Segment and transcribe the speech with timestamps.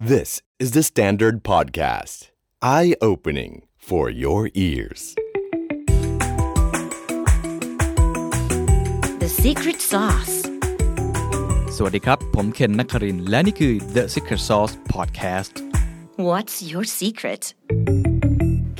[0.00, 2.28] This is the Standard Podcast.
[2.62, 5.16] Eye opening for your ears.
[9.18, 10.34] The secret sauce.
[11.76, 15.52] สวัสดีครับ ผมเคนนักครินทร์และนี่คือ The Secret Sauce Podcast
[16.28, 17.42] What's your secret?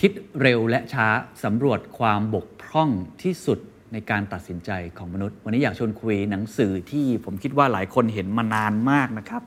[0.00, 1.08] คิดเร็วและช้า
[1.44, 2.90] สำรวจความบกพร่อง
[3.22, 3.58] ที่สุด
[3.92, 9.44] ในการตัดสินใจของมนุษย์ วันนี้อยากชวนคุยหนังสือที่ผมคิดว่าหลายคนเห็นมานานมากนะครับ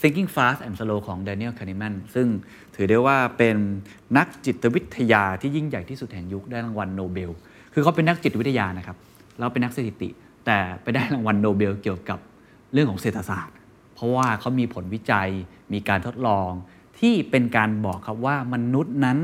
[0.00, 2.28] Thinking Fast and Slow ของ Daniel Kahneman ซึ่ง
[2.74, 3.56] ถือได้ว่าเป็น
[4.16, 7.30] นักจิตวิทยาที่ยิ่งใหญ่ที่สุดแห่งยุคได้รางวัลโนเบล
[7.72, 8.96] คือเขาเป็นนักจิตวิทยานะครับ
[9.38, 10.08] แล้วเป็นนักสถิติ
[10.46, 12.18] แต่ไปได้รางวัลโนเบลเกี่ยวกับ
[12.72, 13.56] เรื่องของเศรษฐศาสตร์
[13.94, 15.28] เพราะว่าเขามีผลวิจัย
[15.72, 16.50] มีการทดลอง
[17.00, 19.18] ที่เป็นการบอกครับว่ามนุษย์นั้น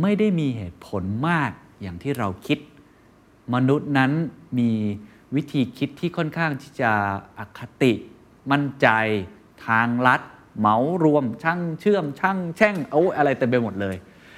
[0.00, 1.50] ไม่ได้มีเหตุผลมาก
[1.82, 2.58] อย่างที่เราคิด
[3.54, 4.12] มนุษย์นั้น
[4.58, 4.70] มี
[5.34, 6.92] วิธีคิดที่ค่อนข้างที่จะ
[7.38, 7.92] อคติ
[8.50, 8.88] มั่นใจ
[9.66, 10.20] ทางลัด
[10.58, 13.96] เหมารวมช่างเชื่อมช่างแช่งเอาอะไรเต็มไปหมดเลย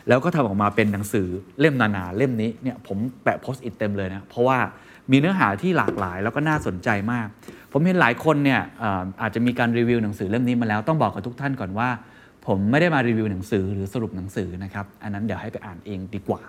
[0.09, 1.29] แล้วก็ทำออกมาเป็นหนังสือ
[1.61, 4.59] เล่มนาๆเล่มนี้เนี่ยผมแปะโพสต์อิทเต็มเลยนะเพราะว่า
[5.11, 7.27] มีเนื้อหาที่หลากหลายแล้วก็น่าสนใจมาก
[7.73, 11.89] ผมเห็นหลายคนเนี่ยอาอาจจะมีการรีวิวหนังสือเล่มนี้มาแล้วต้องบอกกับทุกท่านก่อนว่า
[12.47, 16.41] ผมไม่ได้มารีวิวหนังสือหรือสรุปหนังสือนะครับอันนั้นเดี๋ยวให้ไปอ่านเองดีกว่า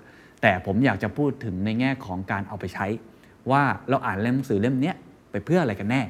[0.41, 2.85] แต่ผมอยากจะพูดถึงในแง่ของการเอาไปใช้
[3.51, 4.93] ว่าเราอ่านเล่มหนังสือเล่มนี้
[5.31, 6.01] ไปเพื่ออะไรกันแน่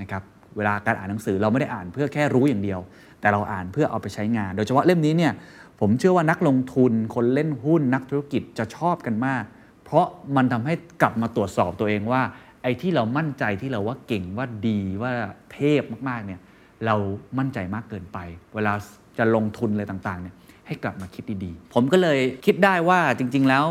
[0.00, 0.22] นะครับ
[0.56, 2.80] เวลาการอ่านหนังสือเราไม่ได้อ่านเพื่อแค่รู้อย่างเดียว
[3.20, 5.32] แต่เราอ่านเพื่อเอาไปใช้งาน โดยเฉพาะเล่มนี้เนี่ย
[5.80, 9.44] ผมเชื่อว่านักลงทุนคนเล่นหุ้นนักธุรกิจจะชอบกันมาก
[9.84, 12.22] เพราะมันทำให้กลับมาตรวจสอบตัวเองว่า
[12.62, 15.12] ไอ้ที่เรามั่นใจที่เราว่าเก่งว่าดีว่า
[15.52, 16.40] เทพมากๆเนี่ย
[16.86, 16.94] เรา
[17.38, 18.18] มั่นใจมากเกินไป
[18.54, 18.72] เวลา
[19.18, 20.34] จะลงทุนอะไรต่างๆเนี่ย
[20.66, 23.64] ให้กลับมาคิดดีๆ ผมก็เลยคิดได้ว่าจริง ๆ แล้ว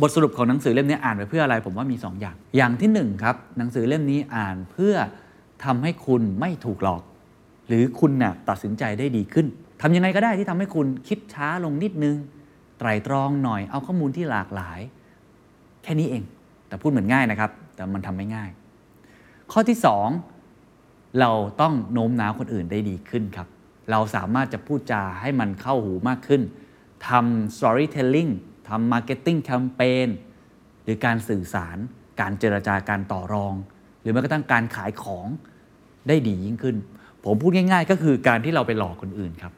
[0.00, 4.94] บทสรุปของหนังสือเล่มนี้อ่านไปเพื่ออะไร ผมว่ามี2อย่าง อย่างที่1ครับหนังสือเล่มนี้อ่านเพื่อ
[5.64, 7.02] ทำให้คุณไม่ถูกหลอก
[7.68, 9.46] หรือคุณน่ะตัดสินใจได้ดีขึ้น
[9.82, 12.16] ทำยังไงก็ได้ที่ทำให้คุณคิดช้าลงนิดนึง
[12.78, 14.80] ไตรตรองหน่อยเอาข้อมูลที่หลากหลาย
[15.82, 16.22] แค่นี้เอง
[16.68, 18.50] แต่พูดเหมือนง่ายนะครับ แต่มันทำไม่ง่าย
[19.52, 19.78] ข้อที่
[20.52, 23.48] 2 เราต้องโน้มน้าวคนอื่นได้ดีขึ้นครับ
[23.90, 26.42] เราสามารถจะพูดจาให้มันเข้าหูมากขึ้น
[27.08, 28.32] ทำ storytelling
[28.68, 30.08] ทำ marketing campaign
[30.82, 31.76] หรือการสื่อสาร
[32.20, 33.54] การเจรจาการต่อรอง
[34.04, 35.26] หรือแม้กระทั่งการขายของ
[36.08, 36.76] ได้ดียิ่งขึ้น
[37.24, 39.52] ผมพูดง่าย ๆ ก็คือการที่เราไปหลอกคนอื่นครับ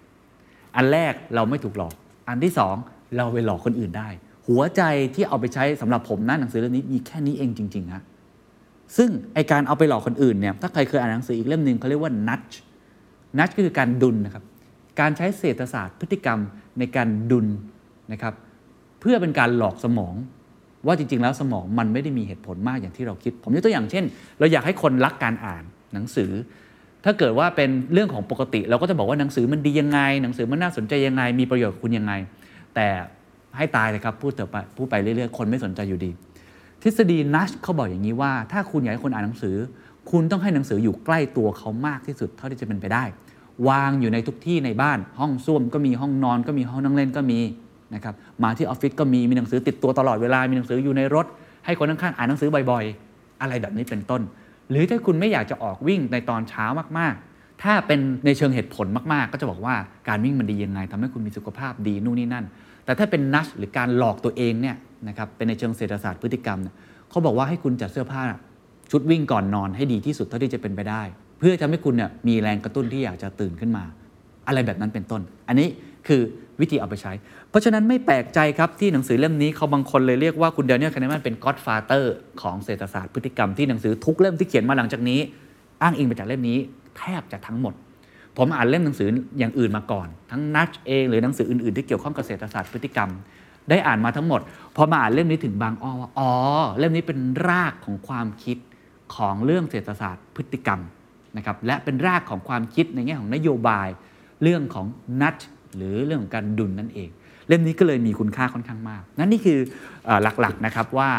[0.76, 1.94] อันแรกเราไม่ถูกหลอก
[2.28, 2.76] อันที่สอง
[3.16, 4.08] เราไปหลอกคนอื่นได้
[4.48, 4.82] หัวใจ
[5.14, 8.02] ที่เอาไปใช้สำหรับผมนะหนังสือเล่มนี้มีแค่นี้เองจริงๆฮะ
[8.96, 12.54] ซึ่งไอการเอาไปหลอกคนอื่นเนี่ยถ้าใครเคยอ่านหนังสืออีกเล่มหนึ่งเขาเรียกว่า nudge
[13.38, 14.44] nudge ก็คือการดุลนะครับ
[15.00, 16.38] การใช้เศรษฐศาสตร์พฤติกรรม
[16.78, 17.46] ในการดุล
[18.12, 18.34] นะครับ
[19.00, 20.14] เพื่อเป็นการหลอกสมอง
[20.86, 24.04] ว่าจริง ๆ แล้วสมองมันไม่ได้มีเหตุผลมากอย่างที่เราคิด ผมยกตัวอย่างเช่น
[24.38, 25.62] เราอยากให้คนรักการอ่าน
[25.94, 26.30] หนังสือ
[27.04, 32.12] ถ้าเกิดว่าเป็นเรื่องของปกติ เราก็จะบอกว่าหนังสือมันดียังไง หนังสือมันน่าสนใจยังไง มีประโยชน์กับคุณยังไง
[32.74, 32.86] แต่
[33.56, 36.10] ให้ตายเลยครับพูดต่อไปพูดไปเรื่อยๆคนไม่สนใจอยู่ดี
[36.82, 39.56] ทฤษฎีนัชเขาบอกอย่างนี้ว่า ถ้าคุณอยากให้คนอ่านหนังสือ
[40.10, 43.04] คุณต้องให้หนังสืออยู่ใกล้ตัวเขามากที่สุดเท่าที่จะเป็นไปได้
[43.68, 47.38] วางอยู่ในทุกที่ในบ้าน ห้องส้วมก็มีห้องนอนก็มีห้องนั่งเล่นก็มี
[47.94, 51.26] นะครับมาที่ออฟฟิศก็มีมีหนังสือติดตัวตลอดเวลา มีหนังสืออยู่ในรถ
[51.64, 54.22] ให้คนข้างๆอ่านหนังสือบ่อยๆ อะไรแบบนี้เป็นต้น
[54.70, 56.66] หรือถ้าคุณไม่อยากจะออกวิ่งในตอนเช้า
[56.98, 59.74] มากๆ ถ้าเป็นในเชิงเหตุผลมากๆ ก็จะบอกว่า
[60.08, 62.44] การวิ่งมันดียังไงทำให้คุณมีสุขภาพดีนู่นนี่นั่น
[62.84, 64.76] แต่ถ้าเป็นนัชหรือการหลอกตัวเองเนี่ย
[65.08, 66.58] นะครับเป็นในเชิงเศรษฐศาสตร์พฤติกรรม
[67.10, 68.22] เขาบอกว่าให้คุณจัดเสื้อผ้า
[68.90, 71.02] ชุดวิ่งก่อนนอนให้ดีที่สุดเท่าที่จะเป็นไปได้
[71.38, 73.84] เพื่อทำให้คุณเนี่ยมีแรงกระตุ้นที่อยากจะตื่นขึ้นมา
[74.48, 75.68] อะไรแบบนั้นเป็นต้น อันนี้
[76.06, 76.20] คือ
[76.60, 77.12] วิธีเอาไปใช้
[77.50, 85.20] เพราะฉะนั้นไม่แปลกใจครับที่หนังสือเล่มนี้เขาบางคนเลยเรียกว่าคุณ Daniel Kahneman เป็น godfather ของเศรษฐศาสตร์พฤติกรรมที่หนังสือทุกเล่มที่เขียนมาหลังจากนี้
[85.82, 86.58] อ้างอิงมาจากเล่มนี้
[86.98, 87.74] แทบจะทั้งหมด
[88.36, 89.08] ผมอ่านเล่มหนังสือ
[89.38, 93.10] อย่างอื่นมาก่อน ทั้งนัชเองหรือหนังสืออื่นๆที่เกี่ยวข้องกับเศรษฐศาสตร์พฤติกรรม
[93.70, 94.40] ได้อ่านมาทั้งหมด
[94.76, 96.32] พอมาอ่านเล่มนี้ถึงบางอ้อว่าอ๋อ
[96.78, 97.18] เล่มนี้เป็น
[97.48, 98.58] รากของความคิด
[99.14, 100.80] ของเรื่องเศรษฐศาสตร์พฤติกรรม
[101.36, 103.88] นะครับและเป็นรากของความคิดในแง่ของนโยบาย
[104.42, 104.86] เรื่องของ
[105.22, 105.36] นัช
[105.76, 107.08] หรือเรื่องของการดุลนั่นเอง
[107.48, 109.58] เล่มนี้ก็เลยมีคุณค่าค่อนข้างมาก นั่นนี่คือ
[110.08, 111.10] อหลักๆนะครับว่า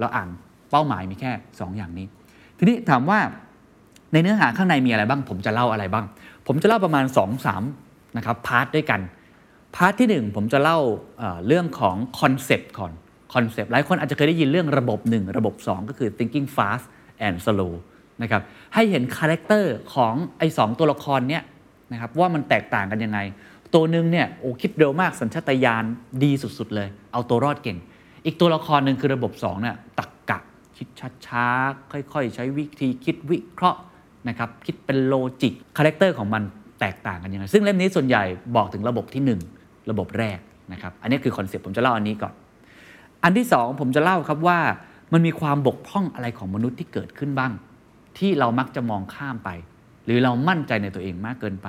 [0.00, 0.28] เราอ่าน
[0.70, 2.06] เป้าหมายมีแค่ 2 อย่างนี้
[2.58, 3.18] ทีนี้ถามว่า
[4.12, 6.06] ในเนื้อหาข้างในมีอะไรบ้าง ผมจะเล่าอะไรบ้าง
[6.46, 7.04] ผมจะเล่าประมาณ
[7.60, 9.00] 2-3นะครับ part ด้วยกัน
[9.76, 10.78] part ที่ 1 ผมจะเล่า
[11.18, 12.92] เอ่อเรื่องของคอนเซปต์ก่อน
[13.34, 16.84] คอนเซปต์หลายคนอาจจะเคยได้ยินเรื่องระบบ 1 ระบบ 2 ก็คือ thinking fast
[17.26, 17.72] and slow
[18.22, 18.42] นะครับ
[18.74, 21.42] ให้เห็นคาแรคเตอร์ของไอ้สองตัวละครเนี้ย
[21.92, 23.18] นะครับว่ามันแตกต่างกันยังไง
[23.74, 25.84] ตัวหนึ่งเนี่ยโอ้คิดเร็วมากสัญชาตญาณ
[26.24, 27.78] ดีสุดๆเลย เอาตัวรอดเก่ง
[28.24, 30.38] อีกตัวละครหนึ่งคือระบบ2เนี่ยตรรกะ
[30.76, 30.88] คิด
[31.26, 33.80] ช้าๆค่อยๆ ใช้วิธีคิดวิเคราะห์
[34.28, 36.42] นะครับคิดเป็น logic คาแรคเตอร์ของมัน
[36.80, 38.24] แตกต่างกันยังไงซึ่งเล่มนี้ส่วนใหญ่
[38.56, 40.38] บอกถึงระบบที่ 1 ระบบแรก
[40.72, 42.34] นะครับอันนี้คือคอนเซ็ปต์ผมจะเล่าอันนี้ก่อน
[43.24, 44.58] อันที่ 2 ผมจะเล่าครับว่า
[45.12, 47.52] มันมีความบกพร่องอะไรของมนุษย์ที่เกิดขึ้นบ้าง
[48.18, 49.50] ที่เรามักจะมองข้ามไป
[50.04, 51.68] หรือเรามั่นใจในตัวเองมากเกินไป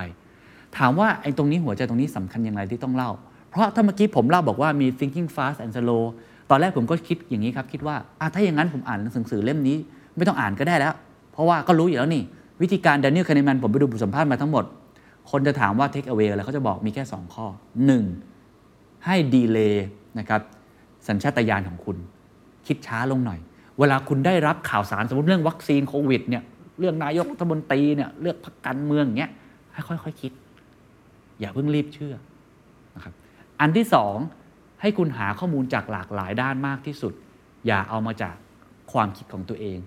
[0.78, 3.12] ถามว่าไอ้ตรงนี้หัวใจตรงนี้สำคัญอย่างไรที่ต้องเล่า
[3.50, 6.04] เพราะถ้าเมื่อกี้ผมเล่าบอกว่ามี thinking fast and slow
[6.50, 7.96] ตอนแรกผมก็คิดอย่างนี้ครับ คิดว่า
[8.34, 9.78] ถ้าอย่างนั้นผมอ่านหนังสือเล่มนี้
[10.16, 10.94] ไม่ต้องอ่านก็ได้แล้ว
[11.32, 12.24] เพราะว่าก็รู้อยู่แล้วนี่
[12.62, 14.64] วิธีการ Daniel Kahneman ผมไปดูบทสัมภาษณ์มาทั้งหมด
[15.32, 17.46] คนจะถามว่า take away อะไรเขาจะบอกมีแค่ 2 ข้อ
[18.26, 19.06] 1.
[19.06, 19.86] ให้ดีเลย์
[20.20, 20.42] นะครับ
[21.08, 21.98] สัญชาตญาณของคุณ
[22.68, 23.40] คิดช้าลงหน่อย
[23.80, 26.44] เวลาคุณได้รับข่าวสารสมมติเรื่องวัคซีนโควิดเนี่ย
[26.80, 29.32] เรื่องนายกรัฐมนตรีเนี่ยเลือกพรรคการเมืองอย่างเงี้ย
[29.74, 30.32] ให้ค่อยๆคคิด
[31.42, 32.16] อย่าเพิ่งรีบเชื่อ
[32.96, 33.14] นะครับ
[33.60, 34.16] อันที่สอง
[34.82, 37.14] ให้คุณหาข้อมูลจากหลากหลายด้านมากที่สุด
[37.68, 38.36] อย่าเอามาจาก
[38.92, 39.78] ความคิดของตัวเอง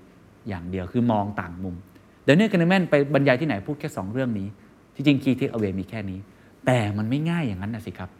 [0.48, 1.76] อย่างเดียวคือมองต่างมุม
[2.24, 4.48] เดนเนียลกันแมนไปบรรยายที่ไหนพูดแค่ 2 เรื่องนี้
[4.94, 6.18] ที่จริงคีย์เทคเอาเวมีแค่นี้
[6.66, 8.10] แต่มันไม่ง่ายอย่างนั้นนะสิครับ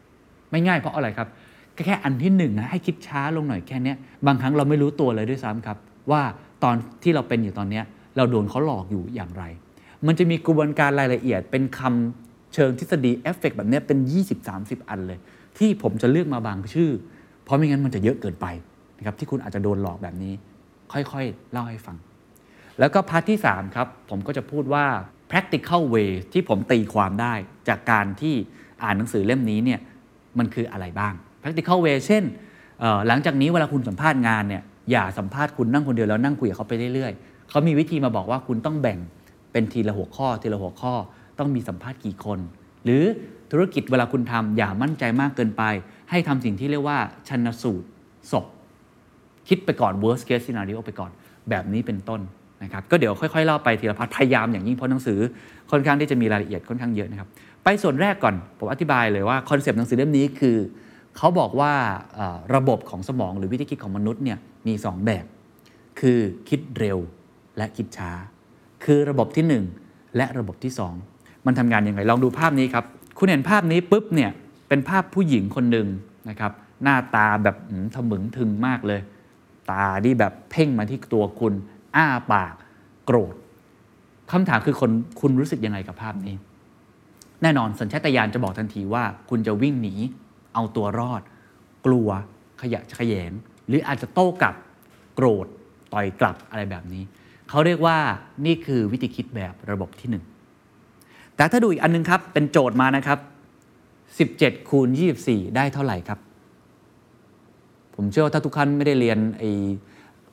[0.51, 1.29] ไม่ง่ายเพราะอะไรครับ
[1.87, 3.95] แค่อันที่หนึ่งนะให้คิดช้าลงหน่อยแค่นี้
[4.27, 5.79] บางครั้งเราไม่รู้ตัวเลยด้วยซ้ำครับ
[6.11, 6.23] ว่า
[6.65, 7.81] ตอนที่เราเป็นอยู่ตอนนี้
[8.17, 9.45] เราโดนเขาหลอกอยู่อย่างไร
[10.07, 12.24] มันจะมีกระบวนการรายละเอียดเป็นคำ
[12.55, 13.99] เชิงทฤษฎีเอฟเฟกแบบนี้เป็น
[14.45, 15.19] 20-30 อันเลย
[15.59, 16.91] ที่ผมจะเลือกมาบางชื่อ
[17.45, 18.47] เพราะไม่งั้นมันจะเยอะเกินไป
[18.99, 20.35] นะครับที่คุณอาจจะโดนหลอกแบบนี้
[20.93, 21.97] ค่อยๆ เล่าให้ฟัง
[22.79, 24.85] แล้วก็ part ที่ 3 ครับ ผมก็จะพูดว่า
[25.31, 27.35] practical way ที่ผมตีความได้
[27.69, 28.35] จากการที่
[28.83, 29.81] อ่านหนังสือเล่มนี้เนี่ย
[30.39, 31.13] มันคืออะไรบ้าง
[31.43, 32.25] practical way เช่น
[33.07, 38.99] หลังจากนี้เวลาคุณสัมภาษณ์งานเนี่ยอย่าสัมภาษณ์คุณนั่งคนเดียวแล้วนั่งคุยกับเขาไปเรื่อยๆ เขามีวิธีมาบอกว่าคุณต้องแบ่ง
[39.53, 40.95] เป็นทีละหัวข้อทีละหัวข้อ
[41.39, 42.39] ต้องมีสัมภาษณ์กี่คน
[42.85, 43.05] หรือ
[43.53, 45.63] ธุรกิจเวลาคุณทำอย่ามั่นใจมากเกินไป
[46.11, 46.99] ให้ทำสิ่งที่เรียกว่า
[47.29, 47.87] ชันสูตร
[48.33, 48.45] ศพ
[49.49, 51.11] คิดไปก่อน worst case scenario ไปก่อน
[51.51, 52.21] แบบนี้เป็นต้น
[52.63, 55.19] นะครับก็เดี๋ยวค่อยๆเล่าไปทีละ part พยายามอย่างยิ่งเพราะหนังสือ
[55.71, 57.29] ค่อนข้างที่จะมีรายละเอียดค่อนข้างเยอะนะครับ
[57.65, 60.57] ไปส่วนแรกก่อนผมอธิบายเลยว่าคอนเซปต์หนังสือเล่มนี้คือ
[61.17, 61.73] เขาบอกว่า
[62.55, 65.25] ระบบของสมองหรือวิธีคิดของมนุษย์เนี่ยมี 2 แบบ
[66.01, 66.99] คือคิดเร็ว
[67.57, 68.11] และคิดช้า
[68.85, 71.14] คือระบบที่ 1 และระบบที่ 2
[71.47, 72.85] มันทำงานยังไงลองดูภาพนี้ครับ
[73.19, 74.31] คุณเห็นภาพนี้ปุ๊บเนี่ย
[74.69, 75.87] เป็นภาพผู้หญิงคนหนึ่ง
[76.29, 76.53] นะครับ
[76.83, 77.57] หน้าตาแบบ
[77.95, 79.01] ทะมึงถึงมากเลย
[79.71, 81.55] ตาที่แบบเพ่งมาที่ตัวคุณ
[81.97, 82.55] อ้าปาก
[83.07, 83.35] โกรธ
[84.33, 86.35] คำถามคือคนคุณรู้สึกยังไงกับภาพนี้
[87.43, 89.95] แน่นอนสัญชาตญาณจะบอกทันทีว่า คุณจะวิ่งหนี
[90.55, 91.23] เอาตัวรอด
[91.87, 92.09] กลัว
[92.61, 93.33] ขยะขยง
[93.69, 94.55] หรืออาจจะโต้กลับ
[95.15, 95.47] โกรธ
[95.93, 97.03] ต่อยกลับอะไรแบบนี้
[97.49, 97.99] เขาเรียกว่า
[98.47, 100.25] นี่คือวิธีคิดแบบระบบที่หนึ่ง
[101.37, 103.19] แต่ถ้าดูอีกอันนึงครับ เป็นโจทย์มานะครับ
[104.59, 104.89] 17 คูณ
[105.23, 106.19] 24 ได้เท่าไหร่ครับ
[107.95, 109.51] ผมเชื่อว่าถ้าทุกท่านไม่ได้เรียนไอ้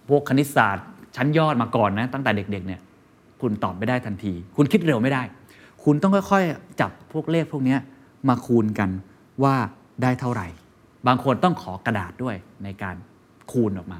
[0.10, 2.82] พวกคณิตศาสตร์ ชั้นยอดมาก่อนนะ ตั้งแต่เด็กๆเนี่ย
[3.42, 5.22] คุณตอบไม่ได้ทันที คุณคิดเร็วไม่ได้
[5.84, 7.78] คุณต้องค่อยๆ จับพวกเลขพวกนี้
[8.28, 8.90] มาคูณกัน
[9.44, 9.56] ว่า
[10.04, 10.48] ได้เท่าไหร่
[11.08, 12.96] บางคนต้องขอกระดาษด้วยในการ
[13.52, 14.00] คูณออกมา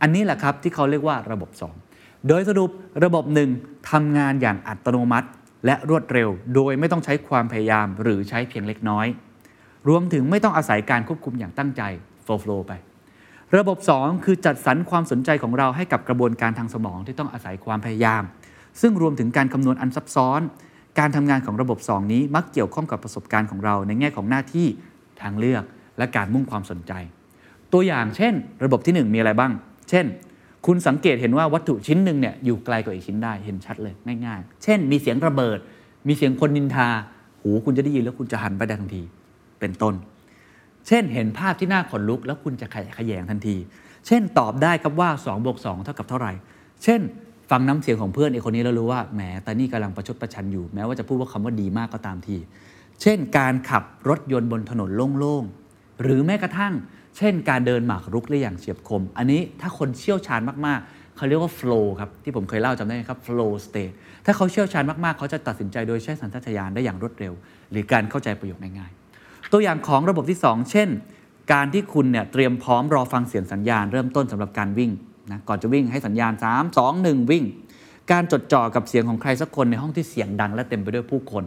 [0.00, 1.50] อันนี้แหละครับที่เขาเรียกว่าระบบ
[1.88, 2.70] 2 โดยสรุป
[3.04, 3.50] ระบบหนึ่ง
[3.90, 5.28] ทำงานอย่างอัตโนมัติ
[5.66, 9.06] และรวดเร็ว โดยไม่ต้องใช้ความพยายามหรือใช้เพียงเล็กน้อย
[9.88, 11.82] รวมถึงไม่ต้องอาศัยการควบคุมอย่างตั้งใจ
[12.22, 12.72] โฟล์ไป
[13.56, 18.22] ระบบ 2 คือจัดสรรความสนใจของเราให้กับกระบวนการทางสมองที่ต้องอาศัยความพยายาม
[18.80, 20.40] ซึ่งรวมถึงการคำนวณอันซับซ้อน
[20.98, 24.66] การทำงานของระบบ 2 นี้มักเกี่ยวข้องกับประสบการณ์ของเราในแง่ของหน้าที่
[25.22, 25.64] ทางเลือก
[25.98, 26.92] และการมุ่งความสนใจ
[27.72, 28.32] ตัวอย่างเช่น
[28.64, 29.52] ระบบที่ 1 มีอะไรบ้าง
[29.90, 30.06] เช่น
[30.66, 33.94] คุณสังเกตเห็นว่าวัตถุชิ้นหนึ่งเนี่ยอยู่ไกลกว่าอีกชิ้นได้เห็นชัดเลย
[34.26, 35.58] ง่ายๆ เช่น มีเสียงระเบิด
[36.08, 36.88] มีเสียงคนนินทา
[37.40, 39.02] หูคุณจะได้ยินแล้วคุณจะหันไปได้ทันที
[39.60, 39.94] เป็นต้น
[40.86, 43.56] เช่นเห็นภาพที่น่าขนลุก แล้วคุณจะขยขยงทันที
[44.06, 46.32] เช่นตอบได้ครับว่า2บวก2เท่ากับเท่าไหร่
[46.84, 47.00] เช่น
[47.50, 52.36] ฟังน้ำเสียงของเพื่อนไอ้คนนี้แล้วรู้ว่าแหมต่นี่กำลังประชดประชันอยู่ แม้ว่าจะพูดว่าคำว่าดีมากก็ตามที
[53.02, 56.74] เช่นการขับรถยนต์บนถนนโล่งๆหรือแม้กระทั่ง
[57.16, 63.92] เช่นการเดินหมากรุกได้อย่างเฉียบคม อันนี้ถ้าคนเชี่ยวชาญมากๆ เขาเรียกว่า flow ครับ ที่ผมเคยเล่าจำได้ไหมครับ flow state
[64.24, 67.32] ถ้าเขาเชี่ยวชาญมากๆ เขาจะตัดสินใจโดยใช้สัญชาตญาณได้อย่างรวดเร็ว
[67.70, 70.88] หรือการเข้าใจประโยคง่ายๆ ตัวอย่างของระบบที่ 2 เช่น
[71.52, 74.90] การที่คุณเนี่ยเตรียมพร้อมรอฟังเสียงสัญญาณ เริ่มต้นสำหรับการวิ่ง
[75.32, 77.44] นะก่อนจะวิ่งให้สัญญาณ 3 2 1 วิ่ง
[78.12, 81.44] การจดจ่อกับเสียงของใครสักคนในห้องที่เสียงดังและเต็มไปด้วยผู้คน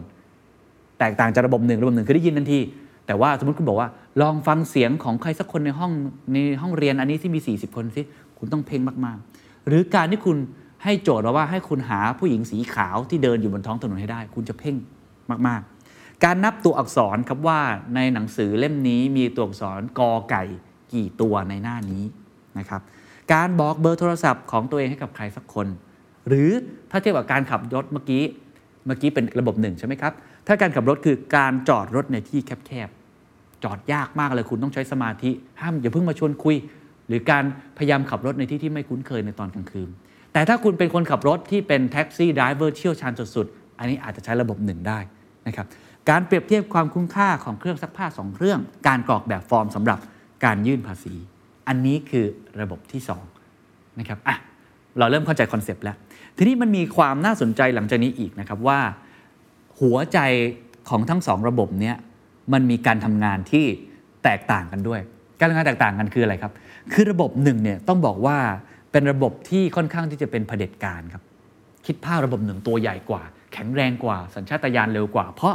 [0.98, 2.60] แตกต่างจากระบบหนึ่งระบบหนึ่งคือได้ยินทันที
[3.08, 3.88] แต่ว่าสมมติคุณบอกว่า
[4.22, 5.92] ลองฟังเสียงของใครสักคนในห้อง
[6.32, 8.02] ในห้องเรียนอันนี้ที่มี 40 คนสิ
[8.38, 10.36] คุณต้องเพ่งมากๆ หรือการที่คุณ
[10.84, 14.76] ให้โจทย์เราว่าให้คุณหาผู้หญิงสีขาวที่เดินอยู่บนท้องถนนให้ได้ คุณจะเพ่ง
[15.48, 17.60] มากๆ การนับตัวอักษรครับว่า
[17.94, 20.44] ในหนังสือเล่มนี้มีตัวอักษรกอไก่
[20.92, 22.02] กี่ตัวในหน้านี้
[22.58, 22.80] นะครับ
[23.32, 25.66] การบอกเบอร์โทรศัพท์ของตัวเองให้กับใครสักคน
[26.28, 26.50] หรือ
[26.90, 28.24] ถ้าเทียบกับการขับรถเมื่อกี้
[28.86, 30.12] เมื่อกี้เป็นระบบหนึ่งใช่ไหมครับ
[30.46, 32.97] ถ้าการขับรถคือการจอดรถในที่แคบๆ
[33.64, 36.56] จอดยากมากเลยคุณต้องใช้สมาธิห้ามอย่าเพิ่งมาชวนคุย
[37.08, 37.44] หรือการ
[37.78, 39.88] พยายามขับรถในที่ที่ไม่คุ้นเคยในตอนกลางคืน
[40.32, 44.98] แต่ถ้าคุณเป็นคนขับรถที่เป็น taxi driver เชี่ยวชาญสุดๆอันนี้อาจจะใช้ระบบหนึ่งได้
[45.46, 45.66] นะครับ
[46.10, 49.98] การเปรียบเทียบความคุ้มค่าของเครื่องซักผ้าสองเครื่อง การกรอกแบบฟอร์มสำหรับ
[50.44, 51.14] การยื่นภาษี
[51.68, 52.26] อันนี้คือ
[52.60, 53.24] ระบบที่สอง
[53.98, 54.36] นะครับอะ
[54.98, 55.96] เราเริ่มเข้าใจคอนเซปต์แล้ว
[56.36, 58.80] ทีนี้มันมีความน่าสนใจหลังจากนี้อีกนะครับว่า
[59.80, 60.18] หัวใจ
[60.88, 61.96] ของทั้งสองระบบเนี้ย
[62.52, 63.64] มันมีการทำงานที่
[64.24, 65.00] แตกต่างกันด้วย
[65.38, 66.52] การทำงานแตกต่างกันคืออะไรครับ
[66.92, 68.38] คือระบบหนึ่งเนี่ยต้องบอกว่า
[68.92, 71.22] เป็นระบบที่ค่อนข้างที่จะเป็นเผด็จการครับ
[71.86, 75.54] คิดภาพระบบหนึ่งตัวใหญ่กว่า แข็งแรงกว่า สัญชาตญาณเร็วกว่า เพราะ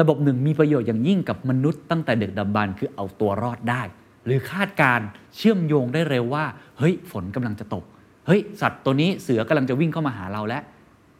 [0.00, 3.82] ระบบหนึ่งมีประโยชน์อย่างยิ่งกับมนุษย์ตั้งแต่เด็กดำบรรคือเอาตัวรอดได้
[4.24, 5.00] หรือคาดการ
[5.36, 6.44] เชื่อมโยงได้เร็วว่า
[6.78, 7.84] เฮ้ย ฝนกำลังจะตก
[8.26, 10.62] เฮ้ย สัตว์ตัวนี้เสือกำลังจะวิ่งเข้ามาหาเราแล้ว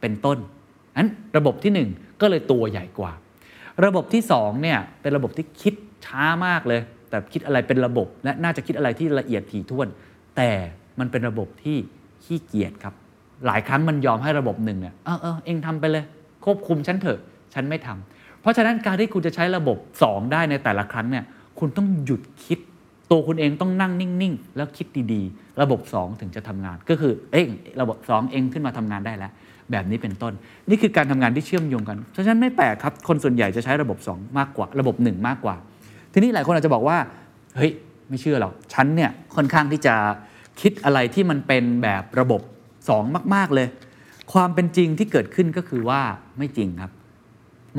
[0.01, 0.37] เป็นต้น
[0.97, 3.11] นั้นระบบที่ 1 ก็เลยตัวใหญ่กว่า
[3.85, 5.73] ระบบที่2เนี่ยเป็นระบบที่คิด
[6.05, 9.87] ช้ามากเลย แต่คิดอะไรเป็นระบบและน่าจะคิดอะไรที่ละเอียดถี่ถ้วน
[10.37, 10.51] แต่
[10.99, 11.77] มันเป็นระบบที่
[12.23, 12.93] ขี้เกียจครับ
[13.45, 16.03] หลายครั้งมันยอมให้ระบบหนึ่งเนี่ยเออเออเองทำไปเลย
[16.45, 17.19] ควบคุมฉันเถอะ
[17.53, 21.23] ฉันไม่ทำเพราะฉะนั้นการที่คุณจะใช้ระบบ 2 ได้ในแต่ละครั้งเนี่ย
[21.59, 22.59] คุณต้องหยุดคิด
[23.11, 27.47] ตัวคุณเองต้องนั่งนิ่ง ๆ แล้วคิดดีๆ ระบบ 2 ถึงจะทำงาน ก็คือเอง
[27.81, 29.31] ระบบ 2 เองขึ้นมาทำงานได้แล้ว
[29.71, 30.33] แบบนี้เป็นต้น
[30.69, 35.55] นี่คือการทำงานที่เชื่อมโยงกันเพราะฉะนั้นไม่แปลกครับคนส่วนใหญ่จะใช้ระบบ 2 มากกว่า ระบบ 1 มากกว่า
[36.13, 36.97] ทีนี้หลายคนอาจจะบอกว่า
[37.57, 37.71] เฮ้ย
[38.09, 39.95] ไม่เชื่อหรอกฉันเนี่ยค่อนข้างที่จะ
[40.61, 42.41] คิดอะไรที่มันเป็นแบบระบบ
[42.85, 43.67] 2 มาก ๆเลย
[44.33, 46.01] ความเป็นจริงที่เกิดขึ้นก็คือว่า
[46.37, 46.91] ไม่จริงครับ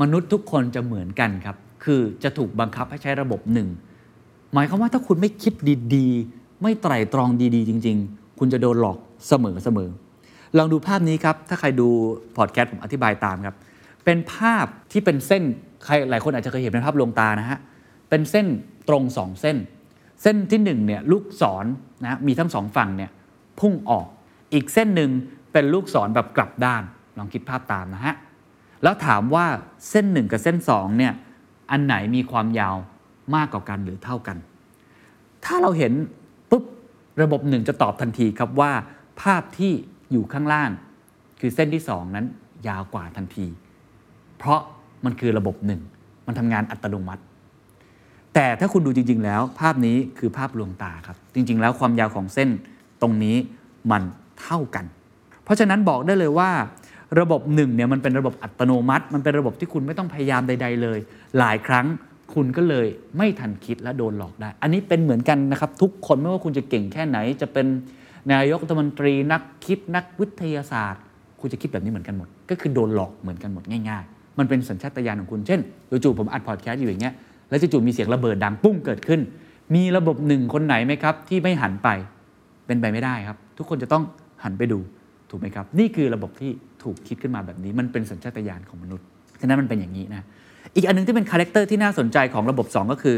[0.01, 3.67] มนุษย์ทุกคนจะเหมือนกันครับ คือจะถูกบังคับให้ใช้ระบบหนึ่ง
[4.53, 5.53] หมายความว่าถ้าคุณไม่คิด
[5.95, 9.89] ดีๆ ไม่ไตร่ตรองดีๆ จริง ๆ คุณจะโดนหลอกเสมอเสมอ
[10.57, 11.87] ลองดูภาพนี้ครับ ถ้าใครดู
[12.37, 13.55] พอดแคสต์ผมอธิบายตามครับ
[14.05, 15.43] เป็นภาพที่เป็นเส้น
[15.85, 17.59] ใครหลายคนอาจจะเคยเห็นเป็นภาพลวงตานะฮะ
[18.09, 18.47] เป็นเส้น
[18.89, 19.57] ตรงสองเส้น
[20.21, 21.65] เส้นที่หนึ่งเนี่ยลูกศร
[22.03, 23.11] นะมีทั้งสองฝั่งเนี่ย
[23.59, 24.07] พุ่งออก
[24.53, 25.11] อีกเส้นหนึ่ง
[25.51, 26.83] เป็นลูกศรแบบกลับด้าน
[27.17, 28.15] ลองคิดภาพตามนะฮะ
[28.83, 29.45] แล้วถามว่า
[29.89, 31.13] เส้นหนึ่งกับเส้นสองเนี่ย
[31.71, 32.75] อันไหนมีความยาว
[33.35, 34.37] มากกว่ากันหรือเท่ากัน
[35.45, 35.93] ถ้าเราเห็น
[36.51, 36.63] ปุ๊บ
[37.21, 38.71] ระบบหนึ่งจะตอบทันทีครับว่า
[39.21, 39.73] ภาพที่
[40.11, 40.69] อยู่ข้างล่าง
[41.39, 42.25] คือเส้นที่สองนั้น
[42.67, 43.45] ยาวกว่าทันที
[44.37, 44.59] เพราะ
[45.05, 45.81] มันคือระบบหนึ่ง
[46.27, 47.23] มันทำงานอัตโนมัติ
[48.33, 52.49] แต่ถ้าคุณดูจริง ๆ แล้ว ภาพนี้คือภาพลวงตาครับ จริง ๆ แล้วความยาวของเส้น
[53.01, 53.35] ตรงนี้
[53.91, 54.03] มัน
[54.41, 54.85] เท่ากัน
[55.43, 56.49] เพราะฉะนั้นบอกได้เลยว่า
[57.19, 60.99] ระบบหนึ่งเนี่ยมันเป็นระบบอัตโนมัติ มันเป็นระบบที่คุณไม่ต้องพยายามใด ๆ เลย
[61.39, 61.85] หลายครั้ง
[62.33, 62.87] คุณก็เลย
[63.17, 67.67] ไม่ทันคิดและโดนหลอกได้ อันนี้เป็นเหมือนกันนะครับ ทุกคนไม่ว่าคุณจะเก่งแค่ไหนจะเป็น
[68.33, 71.01] นายกรัฐมนตรีนักคิดนักวิทยาศาสตร์
[71.39, 75.59] คุณจะคิดแบบนี้เหมือนกันหมด ก็คือโดนหลอกเหมือนกันหมดง่ายๆ มันเป็นสัญชาตญาณของคุณเช่น
[76.03, 77.13] จู่ๆผมอัดพอดแคสต์อยู่อย่างเงี้ย
[77.49, 79.19] แล้วจู่ๆมีเสียงระเบิดดังปุ้งเกิดขึ้น
[79.75, 81.89] มีระบบหนึ่งคนไหนไหมครับ ที่ไม่หันไป
[82.65, 84.03] เป็นไปไม่ได้ครับ ทุกคนจะต้อง
[84.43, 84.79] หันไปดู
[85.29, 86.51] ถูกไหมครับ นี่คือระบบที่
[86.83, 89.05] ถูกคิดขึ้นมาแบบนี้ มันเป็นสัญชาตญาณของมนุษย์
[89.41, 90.25] ฉะนั้นมันเป็นอย่างนี้นะ
[90.75, 93.17] อีกอันนึงที่เป็นคาแรคเตอร์ที่น่าสนใจของระบบ 2 ก็คือ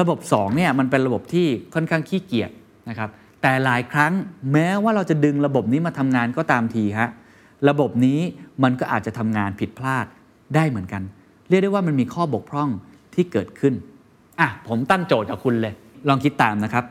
[0.00, 2.50] ระบบ2เนี่ยมันเป็นระบบที่ค่อนข้างขี้เกียจ
[2.88, 3.08] นะครับ
[3.42, 4.12] แต่หลายครั้ง
[4.52, 7.08] แม้ว่าเราจะดึงระบบนี้มาทำงานก็ตามทีฮะ
[7.68, 8.20] ระบบนี้
[8.62, 10.06] มันก็อาจจะทำงานผิดพลาด
[10.54, 11.02] ได้เหมือนกัน
[11.48, 12.68] เรียกได้ว่ามันมีข้อบกพร่อง
[13.14, 13.74] ที่เกิดขึ้น
[14.40, 15.74] อะผมตั้งโจทย์กับคุณเลย
[16.08, 16.84] ลองคิดตามนะครับ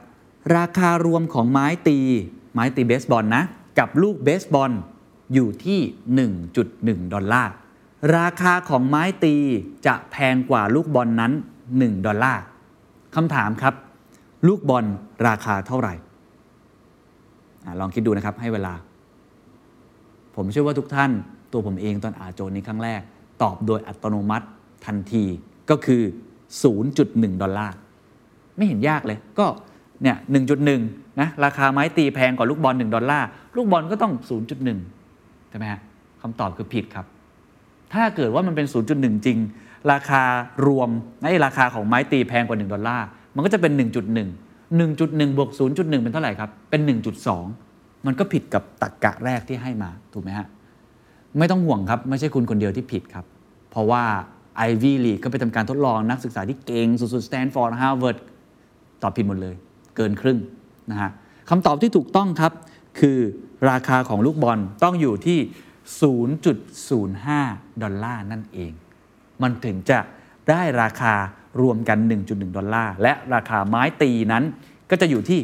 [0.57, 1.97] ราคารวมของไม้ตี
[2.53, 3.43] ไม้ตีเบสบอลนะ
[3.79, 4.71] กับลูกเบสบอล
[5.33, 5.79] อยู่ที่
[6.47, 7.51] 1.1 ดอลลาร์
[8.17, 9.35] ราคาของไม้ตี
[9.85, 11.31] จะแพงกว่าลูกบอลนั้น
[11.69, 12.41] 1 ดอลลาร์
[13.15, 13.73] คำถามครับ
[14.47, 14.85] ลูกบอล
[15.27, 15.93] ราคาเท่าไหร่
[17.79, 18.73] ลองคิดดูนะครับให้เวลา
[20.35, 21.11] ผมเชื่อว่าทุกท่าน
[21.51, 23.01] ตัวผมเองตอนอ่านโจทย์นี้ครั้งแรก
[23.41, 24.47] ตอบโดยอัตโนมัติ
[24.85, 25.23] ทันที
[25.69, 26.01] ก็คือ
[26.71, 27.75] 0.1 ดอลลาร์
[28.57, 29.45] ไม่เห็นยากเลย ก็
[30.01, 30.17] เนี่ย
[30.67, 34.13] 1.1นะราคาไม้ตีแพงกว่าลูกบอล1ดอลลาร์ลูกบอลก็ต้อง
[34.81, 35.81] 0.1ใช่ไหมฮะ
[36.21, 37.05] คำตอบคือผิดครับ
[37.93, 39.37] ถ้าเกิดว่ามันเป็น 0.1 จริง
[39.91, 40.23] ราคา
[40.67, 40.89] รวม
[41.23, 43.05] ในราคาของไม้ตีแพงกว่า 1 ดอลลาร์
[43.35, 43.71] มันก็จะเป็น
[44.17, 46.81] 1.1 1.1บวก0.1 เป็นเท่าไหร่ครับ เป็น
[47.43, 50.47] 1.2 มันก็ผิดกับตรกกะแรกที่ให้มาถูกไหมฮะ
[51.37, 53.25] ไม่ต้องห่วงครับ ไม่ใช่คุณคนเดียวที่ผิดครับ
[53.71, 54.03] เพราะว่า
[54.69, 58.17] Ivy League ก็ไปทำการทดลองนักศึกษาที่เก่งสุดๆ Stanford Harvard
[59.01, 59.55] ตอบผิดหมดเลย
[59.95, 60.39] เกินครึ่ง
[60.91, 61.11] นะฮะ
[61.49, 62.53] คำตอบที่ถูกต้องครับ
[62.99, 63.19] คือ
[63.69, 65.39] ราคาของลูกบอลต้องอยู่ที่
[66.21, 68.71] 0.05 ดอลลาร์นั่นเอง
[69.41, 69.99] มันถึงจะ
[70.49, 71.13] ได้ราคา
[71.61, 71.97] รวมกัน
[72.27, 74.43] 1.1 ดอลลาร์ และราคาไม้ตีนั้น
[74.89, 75.39] ก็จะอยู่ที่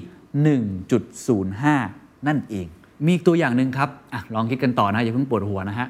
[1.52, 2.68] 1.05 นั่นเอง
[3.06, 5.88] มีอีกตัวอย่างหนึ่งครับอลองคิดกันต่อนะอย่าเพิ่งปวดหัวนะฮะ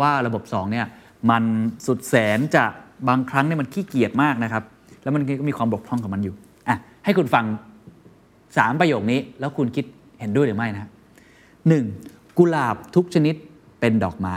[0.00, 0.86] ว่าระบบ 2 เนี่ย
[1.30, 1.44] มัน
[1.86, 2.64] สุดแสนจะ
[3.08, 4.62] บางครั้งเนี่ยมันขี้เกียจมากนะครับ
[5.02, 6.34] แล้วมันก็มีความบกพร่องของมันอยู่
[6.68, 7.44] อะให้คุณฟัง
[8.56, 9.84] สามประโยคนี้ แล้วคุณคิด
[10.20, 10.88] เห็นด้วยหรือไม่นะ
[11.68, 11.84] หนึ่ง
[12.38, 13.34] กุหลาบทุกชนิด
[13.80, 14.36] เป็นดอกไม้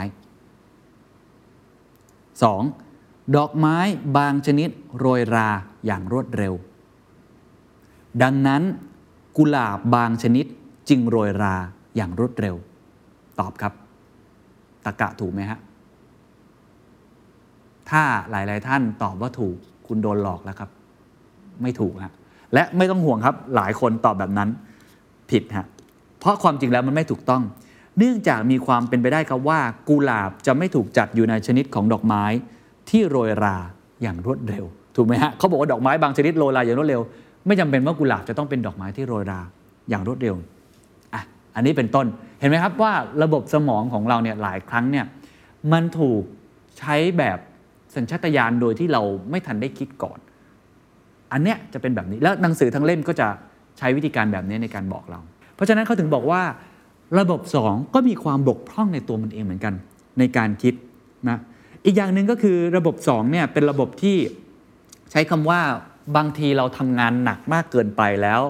[2.42, 2.87] 2.
[3.36, 3.78] ดอกไม้
[4.18, 4.70] บางชนิด
[5.00, 5.50] โรยรา
[5.86, 6.54] อย่างรวดเร็ว
[8.24, 8.62] ดังนั้น
[9.38, 10.46] กุหลาบบางชนิด
[10.90, 11.56] จึงโรยรา
[11.96, 12.56] อย่างรวดเร็ว
[13.40, 13.74] ตอบครับ
[14.86, 15.60] ตะกะถูกไหมฮะ
[17.90, 19.56] ถ้าหลาย ๆ ท่านตอบว่าถูก
[19.88, 20.70] คุณโดนหลอกแล้วครับ
[21.62, 22.14] ไม่ถูกฮะ
[22.54, 24.50] และไม่ต้องห่วงครับ หลายคนตอบแบบนั้น
[25.32, 25.66] ผิดฮะ
[26.20, 27.44] เพราะความจริงแล้วมันไม่ถูกต้อง
[27.98, 32.24] เนื่องจากมีความเป็นไปได้ครับว่า กุหลาบจะไม่ถูกจัดอยู่ในชนิดของดอกไม้
[32.90, 33.56] ที่โรยรา
[34.02, 34.66] อย่างรวดเร็ว
[34.96, 37.02] ถูกไหมฮะเขาบอกว่าดอกไม้บางชนิดโรยราอย่างรวดเร็ว
[37.48, 39.40] ไม่จำเป็นว่ากุหลาบจะต้องเป็นดอกไม้ที่โรยรา
[39.90, 40.36] อย่างรวดเร็ว
[41.14, 41.22] อะ
[41.56, 42.06] อันนี้เป็นต้น
[42.40, 45.06] เห็นไหมครับว่าระบบสมองของเราเนี่ยหลายครั้งเนี่ย
[45.72, 46.24] มันถูก
[46.80, 47.40] ใช้แบบ
[47.96, 50.20] สัญชาตญาณโดยที่เราไม่ทันได้คิดก่อน
[51.34, 53.28] อันเนี้ยจะเป็นแบบนี้แล้วหนังสือทั้งเล่มก็จะ
[53.78, 55.20] ใช้วิธีการแบบนี้ในการบอกเรา
[55.56, 56.42] เพราะฉะนั้นเขาถึงบอกว่า
[57.20, 59.74] ระบบ 2 ก็มีความบกพร่องในตัวมันเองเหมือนกัน
[60.20, 60.74] ในการคิด
[61.30, 61.38] นะ
[61.88, 64.18] อีกอย่างหนึ่งก็คือระบบ2เนี่ยเป็นระบบที่
[65.12, 65.62] ใช้คำว่า
[66.18, 68.42] บางทีเราทำงานหนักมากเกินไปแล้ว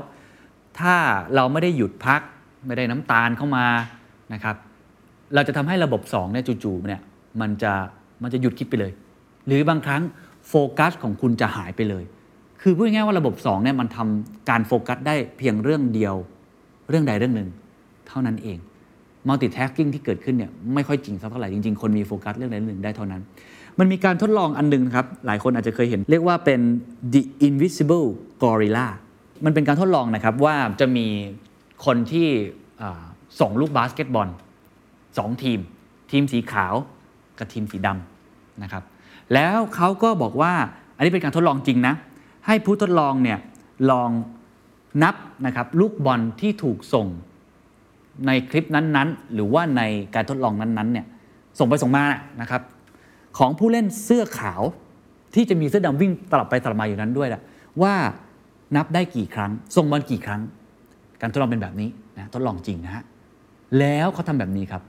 [0.79, 0.96] ถ้า
[1.36, 2.22] เราไม่ได้หยุดพัก
[2.65, 3.65] ไม่ได้น้ำตาลเข้ามา
[4.34, 4.56] นะครับ
[5.34, 7.01] เราจะทำให้ระบบ2เนี่ยจู่ๆเนี่ย
[7.41, 7.74] มันจะ
[8.22, 8.91] มันจะหยุดคิดไปเลย
[9.48, 10.01] หรือบางครั้ง
[10.48, 12.03] โฟกัสของคุณจะหายไปเลย
[12.62, 16.15] คือพูดง่ายๆว่าระบบ2เนี่ยมันทำการโฟกัสได้เพียงเรื่องเดียว
[16.89, 17.50] เรื่องใดเรื่องหนึ่ง
[18.08, 18.58] เท่านั้นเอง
[19.28, 23.22] มัลติ t a สกิ้งที่เกิดขึ้นเนี่ยไม่ค่อยจริงสักเท่าไหร่จริงๆ คนมีโฟกัสเรื่องใดเรื่องหนึ่งได้เท่านั้น
[23.80, 26.60] มันมีการทดลองอันหนึงครับ หลายคนอาจจะเคยเห็น เรียกว่าเป็น
[27.14, 28.08] the invisible
[28.44, 28.88] gorilla
[29.46, 31.08] มันเป็นการทดลองนะครับว่าจะมี
[31.86, 32.28] คนที่
[33.40, 34.30] ส่งลูกบาสเกตบอล
[35.18, 35.60] สองทีม
[36.12, 36.74] ทีมสีขาว
[37.40, 38.84] กับทีมสีดำนะครับ
[39.34, 40.54] แล้วเขาก็บอกว่า
[40.96, 41.96] อันนี้เป็นการทดลองจริงนะ
[42.46, 43.40] ให้ผู้ทดลองเนี่ย
[43.92, 44.10] ลอง
[45.04, 47.08] นับนะครับลูกบอลที่ถูกส่ง
[48.25, 49.82] ในคลิปนั้นๆ หรือว่าใน
[50.15, 51.06] การทดลองนั้นๆเนี่ย
[51.60, 52.06] ส่งไปส่งมา
[52.41, 52.62] นะครับ
[53.38, 54.62] ของผู้เล่นเสื้อขาว
[55.36, 57.41] ที่จะมีเสื้อดำวิ่งตลับไปตลับมาอยู่นั้นด้วยนะ
[57.82, 57.93] ว่า
[58.75, 60.41] นับได้กี่ครั้งส่งบอลกี่ครั้ง
[61.21, 63.03] การทดลองเป็นแบบนี้นะทดลองจริงนะฮะ
[63.80, 64.82] แล้วเขาทำแบบนี้ครับ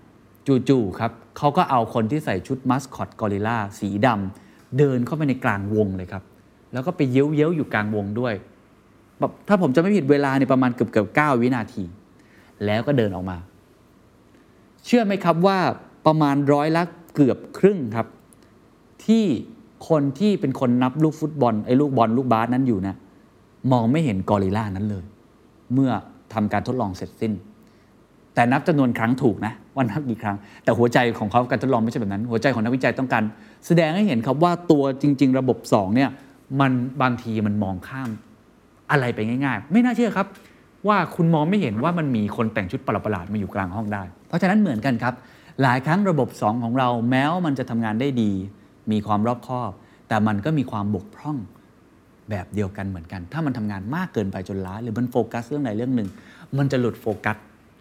[0.68, 6.22] จู่ๆครับเขาก็เอาคนที่ใส่ชุดมัสคอตกอริลลาสีดำเดินเข้าไปในกลางวงเลยครับ
[6.72, 8.34] แล้วก็ไปเย้ยวๆอยู่กลางวงด้วย
[9.18, 11.84] แบบถ้าผมจะไม่ผิดเวลาในประมาณเกือบเกือบเก้าวินาที
[12.66, 13.36] แล้วก็เดินออกมา
[14.84, 15.58] เชื่อไหมครับว่า
[16.06, 16.82] ประมาณร้อยละ
[17.14, 18.06] เกือบครึ่งครับ
[19.06, 19.24] ที่
[19.88, 22.94] คนที่เป็นคนนับลูกฟุตบอลไอ้ลูกบอลลูกบาสนั้นอยู่นะ
[23.72, 25.04] มองไม่เห็นกอริลลานั้นเลย
[25.74, 25.90] เมื่อ
[26.32, 27.32] ทำการทดลองเสร็จสิ้น
[28.34, 33.22] แต่นับจำนวนครั้งถูกนะว่านับกี่ครั้ง แต่หัวใจของเขาการทดลองไม่ใช่แบบนั้น หัวใจของนักวิจัยต้องการ
[33.66, 36.10] แสดงให้เห็นครับว่าตัวจริง ๆ ระบบ2เนี่ย
[36.60, 38.10] มันบางทีมันมองข้าม
[38.90, 40.26] อะไรไปง่าย ๆ ไม่น่าเชื่อครับ
[40.86, 45.14] ว่าคุณมองไม่เห็นว่ามันมีคนแต่งชุดประหลาดมาอยู่กลางห้องได้ เพราะฉะนั้นเหมือนกันครับ
[45.62, 48.30] หลายครั้งระบบ 2 ของเราแม้ว่ามันจะทำงานได้ดี
[48.92, 49.70] มีความรอบคอบ
[50.08, 51.38] แต่มันก็มีความบกพร่อง
[52.30, 56.08] แบบเดียวกันเหมือนกัน ถ้ามันทำงานมากเกินไปจนล้า หรือมันโฟกัสเรื่องใดเรื่องหนึ่ง
[56.58, 57.36] มันจะหลุดโฟกัส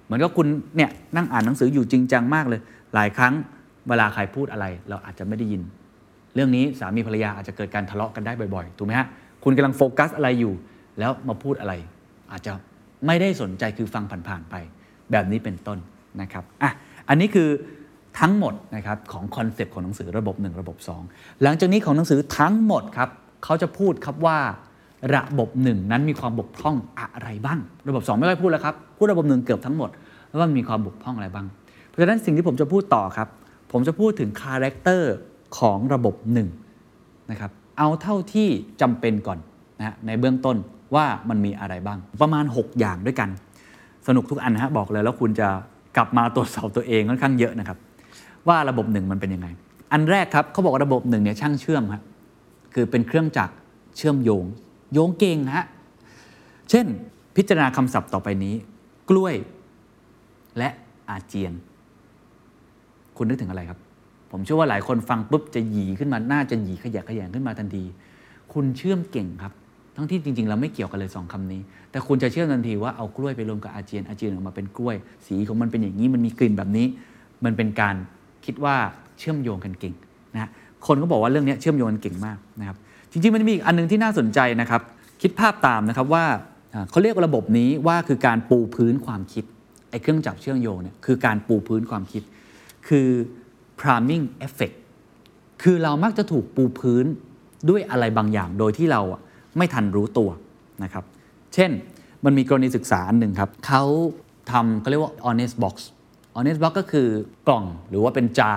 [0.06, 2.60] เหมือนกับคุณเนี่ยนั่งอ่านหนังสืออยู่จริงจังมากเลย
[2.96, 3.34] หลายครั้ง
[3.90, 5.62] เวลาใครพูดอะไร เราอาจจะไม่ได้ยิน
[6.36, 9.08] เรื่องนี้สามีภรรยาอาจจะเกิดการทะเลาะกันได้บ่อยๆ ถูกไหมฮะ
[9.44, 10.54] คุณกำลังโฟกัสอะไรอยู่
[11.00, 11.74] แล้วมาพูดอะไร
[12.32, 12.52] อาจจะ
[13.06, 14.56] ไม่ได้สนใจคือฟังผ่านๆไป
[15.12, 15.78] แบบนี้เป็นต้น
[16.22, 16.72] นะครับอะ
[17.10, 17.50] อันนี้คือ
[18.20, 20.78] ทั้งหมดนะครับของคอนเซปต์ของหนังสือระบบ 1 ระบบ
[21.10, 23.10] 2 หลังจากนี้ของหนังสือทั้งหมดครับ
[23.44, 24.40] เขาจะพูดครับว่า
[25.16, 29.90] ระบบหนึ่งนั้นมีความบกพร่องอะไรบ้าง ระบบ 2 ไม่ค่อยพูดแล้วครับพูดระบบหนึ่งเกือบทั้งหมด
[30.40, 31.46] ว่ามีความบกพร่องอะไรบ้าง
[31.88, 33.28] เพราะฉะนั้นสิ่งที่ผมจะพูดต่อครับ
[33.72, 35.14] ผมจะพูดถึงคาแรคเตอร์
[35.58, 36.48] ของระบบหนึ่ง
[37.32, 38.48] นะครับเอาเท่าที่
[38.82, 39.40] จำเป็นก่อน
[39.80, 40.58] นะฮะในเบื้องต้น
[40.96, 43.30] ว่ามันมีอะไรบ้าง ประมาณ 6 อย่างด้วยกัน
[44.08, 45.48] สนุกทุกอันนะฮะบอกเลยแล้วคุณจะ
[45.98, 47.78] กลับมาตรวจสอบตัวเองค่อนข้างเยอะนะครับ
[48.48, 49.48] ว่าระบบหนึ่งมันเป็นยังไง
[49.92, 52.04] อันแรกครับเขาบอกว่าระบบหนึ่งเนี่ยช่างเชื่อมครับ
[52.74, 53.54] คือเป็นเครื่องจักร
[53.98, 54.46] เชื่อมโยง
[54.94, 55.66] โยงเก่งฮะ
[56.70, 56.86] เช่น
[57.36, 58.56] พิจารณาคำศัพท์ต่อไปนี้
[59.10, 59.36] กล้วย
[60.58, 60.70] และ
[61.10, 61.54] อาเจียน
[63.18, 63.80] คุณนึกถึงอะไรครับ
[64.32, 67.84] ผมเชื่อว่าหลายคนฟังปุ๊บจะหยีขึ้นมาหน้าจะหยีขยะขยงขึ้นมาทันที
[68.54, 69.54] คุณเชื่อมเก่งครับ
[69.98, 74.96] ทั้งที่จริงๆ เราไม่เกี่ยวกันเลยสองคำนี้ แต่คุณจะเชื่อทันทีว่าเอากล้วยไปรวมกับอาเจียนอาเจียนออกมาเป็นกล้วย
[75.28, 76.86] สีของมันเป็นอย่างนี้มันมีกลิ่นแบบนี้
[77.46, 77.96] มันเป็นการ
[78.46, 78.76] คิดว่า
[79.20, 79.94] เชื่อมโยงกันเก่ง
[80.36, 80.50] นะ
[80.88, 82.78] คนก็บอกว่าเรื่องนี้เชื่อมโยงกันเก่งมากนะครับ
[83.12, 84.82] จริงๆมันมีอีกอันหนึงที่น่าสนใจนะครับ
[85.22, 86.26] คิดภาพตามนะครับว่า
[86.90, 89.46] เขาเรียกระบบนี้ว่าคือการปูพื้นความคิด
[89.90, 92.24] ไอ้เครื่องจักรเชื่อมโยงเนี่ยคือการปูพื้นความคิด
[92.88, 93.08] คือ
[93.80, 94.78] priming effect
[95.64, 97.06] คือเรามักจะถูกปูพื้น
[97.70, 99.22] ด้วยอะไรบางอย่างโดยที่เราอะ
[99.58, 100.30] ไม่ทันรู้ตัว
[100.84, 101.04] นะครับ
[101.54, 101.72] เช่น
[102.26, 103.84] มันมีกรณีศึกษาอันหนึ่งครับเขา
[104.52, 105.76] ทำเขาเรียกว่า honest box
[106.36, 107.08] honest box ก็คือ
[107.48, 108.54] กล่องหรือว่าเป็นจา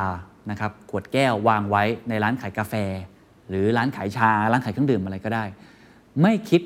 [0.50, 2.74] นะครับขวดแก้ววางไว้ในร้านขายกาแฟ
[3.48, 5.44] หรือร้านขายชา ร้านขายเครื่องดื่มอะไรก็ได้
[6.22, 6.62] ไม่คิด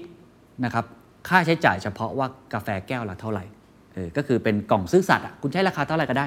[0.64, 0.84] นะครับ
[1.28, 3.44] ค่าใช้จ่ายเฉพาะว่ากาแฟแก้วละเท่าไหร่
[3.92, 6.26] เออก็คือเป็นกล่องซื่อสัตย์อะคุณใช้ราคาเท่าไหร่ก็ได้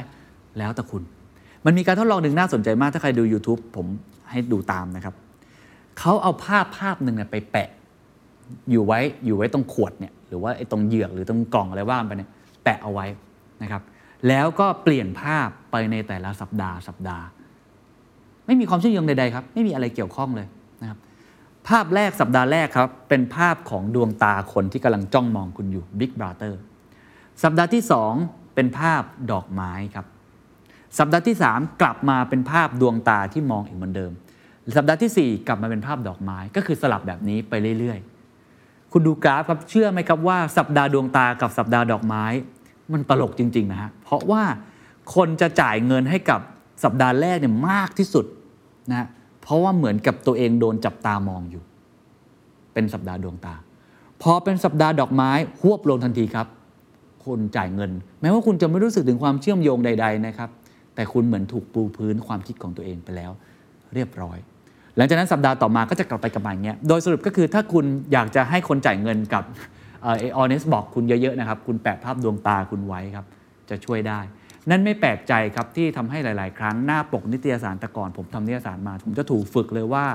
[0.57, 1.01] แล้วแต่คุณ
[1.65, 3.87] มันมีการทดลองหนึ่งน่าสนใจมากถ้าใครดู YouTube ผม
[4.29, 5.15] ให้ดูตามนะครับ
[5.99, 7.69] เขาเอาภาพภาพหนึ่งเนี่ยไปแปะ
[8.71, 12.29] อยู่ไว้อยู่ไว้ตรงขวดเนี่ยหรือว่าไอ้ตรงเหยือกหรือตรงกล่องอะไรว่างไปเนี่ย
[12.63, 13.05] แปะเอาไว้
[13.61, 13.81] นะครับ
[14.27, 17.25] แล้วก็เปลี่ยนภาพไปในแต่ละสัปดาห์ สัปดาห์
[18.45, 20.47] ไม่มีความเชื่อมโยงใดๆครับ ไม่มีอะไรเกี่ยวข้องเลย
[20.81, 20.99] นะครับ
[21.67, 26.53] ภาพแรกสัปดาห์แรกครับ เป็นภาพของดวงตาคนที่กำลังจ้องมองคุณอยู่ Big Brother
[27.43, 27.83] สัปดาห์ที่
[28.19, 30.05] 2 เป็นภาพดอกไม้ครับ
[30.97, 34.11] สัปดาห์ที่ 3 กลับมาเป็นภาพดวงตาที่มองอีกเหมือนเดิม
[34.77, 38.16] สัปดาห์ทีสี่4 กลับมาเป็นภาพดอกไม้ก็คือสลับแบบนี้ไปเรื่อยๆ
[38.91, 42.23] คุณดูกราฟครับเชื่อไหมครับว่าสัปดาห์ดวงตากับสัปดาห์ดอกไม้
[42.93, 44.43] มันตลกจริงๆนะฮะเพราะว่า
[45.15, 46.39] คนจะจ่ายเงินให้กับ
[46.83, 48.25] สัปดาห์แรกเนี่ยมากที่สุด
[48.91, 49.07] นะ
[49.41, 51.63] เพราะว่าเหมือนกับตัวเองโดนจับตามองอยู่
[52.73, 53.55] เป็นสัปดาห์ดวงตา
[54.21, 56.47] พอเป็นสัปดาห์ดอกไม้หวบลงทันทีครับ
[57.25, 60.49] คุณจ่ายเงิน แม้ว่าคุณจะไม่รู้สึกถึงความเชื่อมโยงใด ๆนะครับ
[60.95, 63.31] แต่คุณเหมือนถูกปูพื้นความคิดของตัวเองไปแล้ว
[63.93, 64.37] เรียบร้อย
[64.97, 69.43] หลังจากนั้นสัปดาห์ต่อมาก็จะกลับไปกลับมาอย่างเงี้ยโดยสรุปก็คือถ้าคุณอยากจะให้คนจ่ายเงินกับ
[70.01, 70.07] เอ
[70.37, 73.25] อเนสบอกคุณเยอะๆนะครับ คุณแปะภาพดวงตาคุณไว้ครับ
[73.69, 74.19] จะช่วยได้
[74.69, 80.05] นั่นไม่แปลกใจครับที่ทำให้หลาย ๆ ครั้งหน้าปกนิตยสารแต่ก่อน ผมทำนิตยสารมา ผมจะถูกฝึกเลยว่า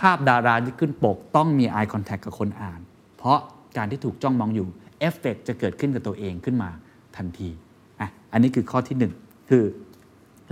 [0.00, 2.80] ภาพดาราที่ขึ้นปกต้องมี eye contact กับคนอ่าน
[3.18, 3.38] เพราะ
[3.76, 4.68] การที่ถูกจ้องมองอยู่
[5.00, 6.70] เอฟเฟกจะเกิดขึ้นกับตัวเองขึ้นมา
[7.16, 7.48] ทันที
[8.00, 9.12] อะอันนี้คือข้อที่หนึ่ง
[9.50, 9.64] คือ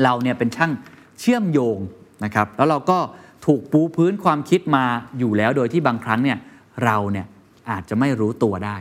[0.03, 0.73] เราเนี่ยเป็นช่าง
[1.21, 1.79] เชื่อมโยง
[2.25, 2.99] นะครับ แล้วเราก็
[3.47, 4.85] ถูกปูพื้นความคิดมา
[5.19, 6.39] อยู่แล้วโดยที่บางครั้งเนี่ย
[6.85, 7.27] เราเนี่ย
[7.71, 8.77] อาจจะไม่รู้ตัวได้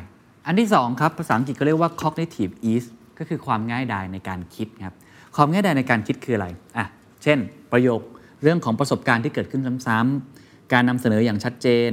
[0.46, 2.88] อันที่สองครับภาษาอังกฤษก็เรียกว่า cognitive ease
[3.20, 4.96] ก็คือความง่ายดายในการคิดครับ
[5.36, 6.86] ความง่ายดายในการคิดคืออะไรอะ
[7.24, 7.38] เช่น
[7.72, 8.02] ประโยค
[8.44, 11.90] เรื่องของประสบการณ์ที่เกิดขึ้นซ้ำๆการนำเสนออย่างชัดเจน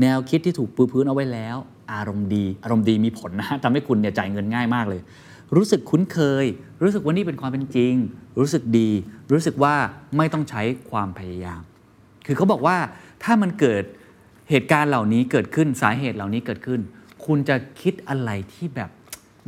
[0.00, 1.56] แนวคิดที่ถูกปูพื้นเอาไว้แล้ว
[1.92, 5.00] อารมณ์ดี อารมณ์ดีมีผลนะทำให้คุณเนี่ยจ่ายเงินง่ายมากเลย
[5.56, 6.46] รู้สึกคุ้นเคย
[6.82, 7.94] รู้สึกว่านี่เป็นความเป็นจริง
[8.38, 8.90] รู้สึกดี
[9.32, 9.74] รู้สึกว่า
[10.16, 11.60] ไม่ต้องใช้ความพยายาม
[12.30, 12.76] คือเขาบอกว่า
[13.24, 13.84] ถ้ามันเกิด
[14.50, 16.80] เหตุการณ์เหล่านี้เกิดขึ้นสาเหตุเหล่านี้เกิดขึ้น
[17.26, 18.90] คุณจะคิดอะไรที่แบบ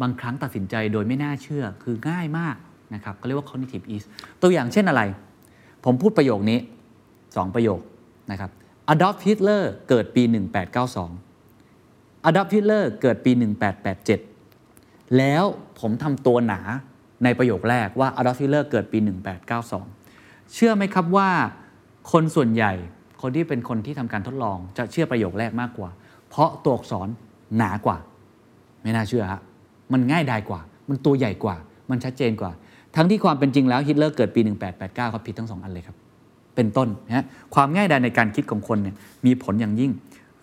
[0.01, 2.57] บางครั้งตัดสินใจโดยไม่น่าเชื่อคือง่ายมาก
[2.95, 4.07] นะครับก็เรียกว่า cognitive ease
[4.43, 5.03] ตัวอย่างเช่นอะไร
[5.85, 6.59] ผมพูดประโยคนี้
[7.09, 7.81] 2 ประโยค
[8.31, 8.51] นะครับ
[8.93, 10.23] Adolf Hitler เกิดปี
[11.45, 13.33] 1892 Adolf Hitler เกิดปี
[14.45, 15.45] 1887 แล้ว
[15.81, 16.61] ผมทำตัวหนา
[17.25, 18.99] ในประโยคแรกว่า Adolf Hitler เกิดปี
[19.77, 21.31] 1892 เชื่อไหมครับว่า
[22.13, 22.73] คนส่วนใหญ่
[23.23, 25.91] คนที่เป็นคนที่ทำการทดลองจะเชื่อประโยคแรกมากกว่า
[26.29, 27.09] เพราะตัวอักษร
[27.57, 27.97] หนากว่า
[28.83, 29.41] ไม่น่าเชื่อฮะ
[29.93, 31.57] มันง่ายดายกว่า มันตัวใหญ่กว่า
[31.91, 32.53] มันชัดเจนกว่า
[32.97, 34.41] ทั้งที่ความเป็นจริงแล้วฮิตเลอร์เกิดปี
[34.77, 35.97] 1889ครับผิดทั้งสองอันเลยครับ
[36.57, 38.97] เป็นต้นนะความง่ายดายในการคิดของคนเนี่ย
[39.27, 39.93] มีผลอย่างยิ่ง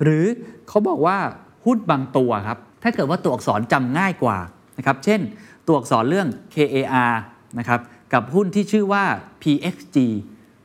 [0.04, 0.26] หรือ
[0.68, 1.18] เขาบอกว่า
[1.66, 4.38] หุ้นบางตัวครับถ้าเกิดว่าตัวอักษรจำง่ายกว่า
[4.78, 5.22] นะครับเช่น
[5.68, 7.14] ตัวอักษรเรื่อง KAR
[7.60, 7.80] นะครับ
[8.14, 9.04] กับหุ้นที่ชื่อว่า
[9.42, 9.98] PXG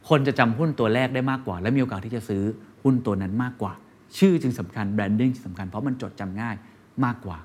[0.09, 2.43] คนจะจำหุ้นตัวแรกได้มากกว่า และมีโอกาสที่จะซื้อ
[2.83, 3.73] หุ้นตัวนั้นมากกว่า
[4.19, 6.57] ชื่อจึงสำคัญแบรนดิ้งจึงสำคัญเพราะมันจดจำง่าย
[7.05, 7.39] มากกว่า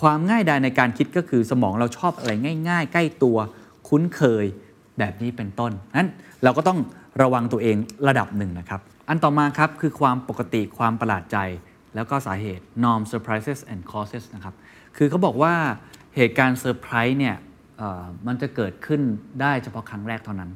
[0.00, 2.32] ความง่ายดายในการคิดก็คือสมองเราชอบอะไร
[2.68, 3.36] ง่าย ๆ ใกล้ตัว
[3.88, 4.44] คุ้นเคย
[4.98, 6.08] แบบนี้เป็นต้นนั้น
[6.42, 6.78] เราก็ต้อง
[7.22, 7.76] ระวังตัวเอง
[8.08, 11.38] ระดับหนึ่งนะครับ อันต่อมาครับคือความปกติความประหลาดใจ
[11.94, 14.54] แล้วก็สาเหตุ norm surprises and causes นะครับ
[14.96, 15.54] คือเขาบอกว่า
[16.16, 17.36] เหตุการณ์เซอร์ไพรส์เนี่ย
[18.26, 19.00] มันจะเกิดขึ้น
[19.40, 20.50] ได้เฉพาะครั้งแรกเท่านั้น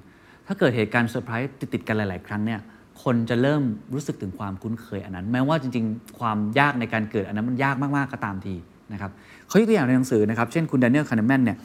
[0.47, 2.61] ถ้าเกิดเหตุการณ์เซอร์ไพรส์ติดๆกันหลาย ๆ ครั้งเนี่ย
[3.03, 3.63] คนจะเริ่ม
[3.95, 8.55] รู้สึกถึงความคุ้นเคยอันนั้น แม้ว่าจริง ๆ ความยากในการเกิดอันนั้นมันยากมาก ๆ ก็ตามที
[8.93, 9.11] นะครับ
[9.49, 11.59] เขายกตัวอย่างในหนังสือนะครับเช่นคุณแดเนียลคาห์เนมันเนี่ย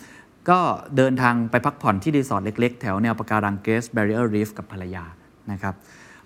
[0.49, 0.59] ก็
[0.97, 5.03] เดินทางไปพักผ่อนที่รีสอร์ทเล็ก ๆ แถวแนวปะการัง Great Barrier Reef กับภรรยา
[5.51, 5.73] นะครับ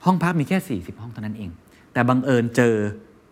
[0.05, 1.49] ห้องพักมีแค่ 40 ห้องเท่านั้นเอง
[1.93, 2.75] แต่บังเอิญเจอ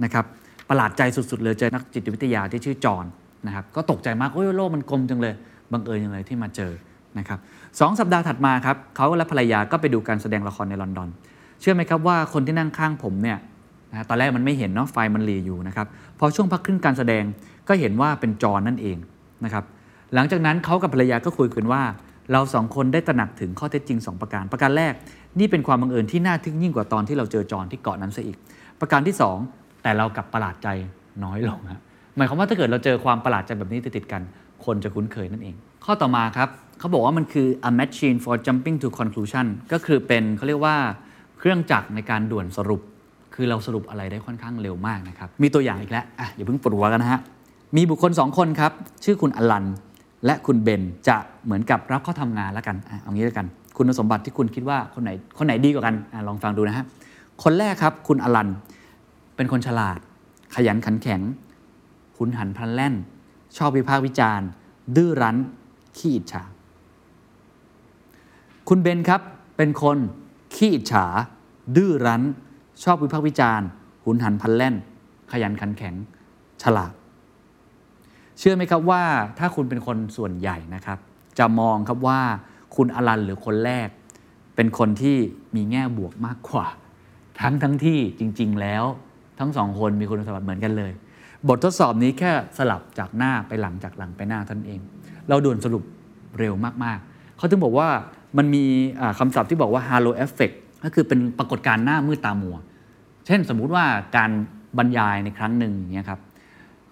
[0.03, 0.25] นะครับ
[0.69, 3.05] ประหลาดใจสุด ๆ เลยเจอนักจิตวิทยาที่ชื่อจอห์น
[3.47, 5.33] นะครับก็ตกใจมากโอ้ยโลกมันกลมจังเลย
[5.71, 6.71] บังเอิญอย่างไรที่มาเจอ
[7.19, 7.39] นะครับ
[7.79, 11.09] สองสัปดาห์ถัดมาครับเขาและภรรยาก็ไปดูการแสดงละครในลอนดอน
[11.61, 13.37] เชื่อไหมครับว่าคนที่นั่งข้างผมเนี่ย
[13.91, 15.87] นะตอนแรกมันไม่เห็นเนาะไฟมันหลีอยู่นะครับ
[16.19, 17.23] พอช่วงพักครึ่งการแสดง
[17.67, 18.97] ก็เห็นว่าเป็นจอนั่นเอง
[19.45, 19.63] นะครับ
[20.13, 21.81] หลังจากนั้นเขากับภรรยาก็คุยกันว่า
[22.31, 24.93] เราสองคนได้ตระหนักถึงข้อเท็จจริง 2 ประการ ประการแรก
[25.39, 28.37] นี่เป็นความบังเอิญที่น่าทึ่งยิ่งกว่าตอนที่เราเจอจอนที่เกาะนั้นซะอีก
[28.79, 29.15] ประการที่
[29.49, 30.67] 2 แต่เรากลับประหลาดใจ
[31.23, 31.81] น้อยลงฮะ
[32.15, 34.21] หมายความว่าถ้าเกิดเราเจอความประหลาดใจแบบนี้ติดๆกัน
[34.65, 36.49] คนจะคุ้นเคยนั่นเอง ข้อต่อมาครับ
[36.83, 40.75] เขาบอกว่ามันคือ a machine for jumping to conclusion ก็คือเป็นเขาเรียกว่า
[41.37, 42.81] เครื่องจักรในการด่วนสรุป
[43.35, 47.19] คือเราสรุปอะไรได้ค่อนข้างเร็วมากนะครับ มีตัวอย่างอีกแล้วอะอย่าเพิ่งปวดหัวกันนะฮะ
[47.75, 48.71] มีบุคคลสองคนครับ
[49.03, 49.65] ชื่อคุณอลัน
[50.25, 56.85] และคุณเบนจะเหมือนกับรับเข้าทำงานแล้วกันอะเอางี้แล้วกัน คุณสมบัติที่คุณคิดว่าคนไหนคนไหนดีกว่ากันอะลองฟังดูนะฮะ
[57.43, 58.49] คนแรกครับคุณอลัน
[59.35, 59.99] เป็นคนฉลาด
[60.55, 61.21] ขยันขันแข็ง
[62.17, 62.93] หุนหันพลันแล่น
[63.57, 64.47] ชอบวิพากษ์วิจารณ์
[64.95, 65.37] ดื้อรั้น
[65.97, 66.43] ขี้อิจฉา
[68.69, 69.21] คุณเบนครับ
[69.57, 69.97] เป็นคน
[70.55, 71.05] ขี้อิจฉา
[71.75, 72.23] ดื้อรั้น
[72.83, 73.67] ชอบวิพากษ์วิจารณ์
[74.03, 74.75] หุนหันพันแล่น
[75.31, 75.95] ขยันขันแข็ง
[76.63, 76.93] ฉลาด
[78.39, 79.03] เชื่อไหมครับว่า
[79.39, 80.97] ถ้าคุณเป็นคนส่วนใหญ่นะครับ
[81.39, 82.19] จะมองครับว่า
[82.75, 83.87] คุณอลันหรือคนแรก
[84.55, 85.17] เป็นคนที่
[85.55, 86.67] มีแง่บวกมากกว่า
[87.41, 88.83] ทั้งทั้งที่จริง ๆ แล้ว
[89.39, 90.91] ทั้งสองคนมีคุณสมบัติเหมือนกันเลย
[91.47, 94.79] บททดสอบนี้แค่สลับจากหน้าไปหลังจากหลังไปหน้าท่านเอง
[95.27, 95.83] เราด่วนสรุป
[96.39, 97.89] เร็วมากๆเขาถึงบอกว่า
[98.37, 98.63] มันมี
[99.01, 102.55] อ่าคำศัพท์ที่บอกว่า halo effect ก็คือเป็นปรากฏการณ์หน้ามืดตามัว
[103.25, 103.85] เช่นสมมุติว่า
[104.17, 104.31] การ
[104.77, 106.19] บรรยายในครั้งหนึ่งอย่างเงี้ยครับ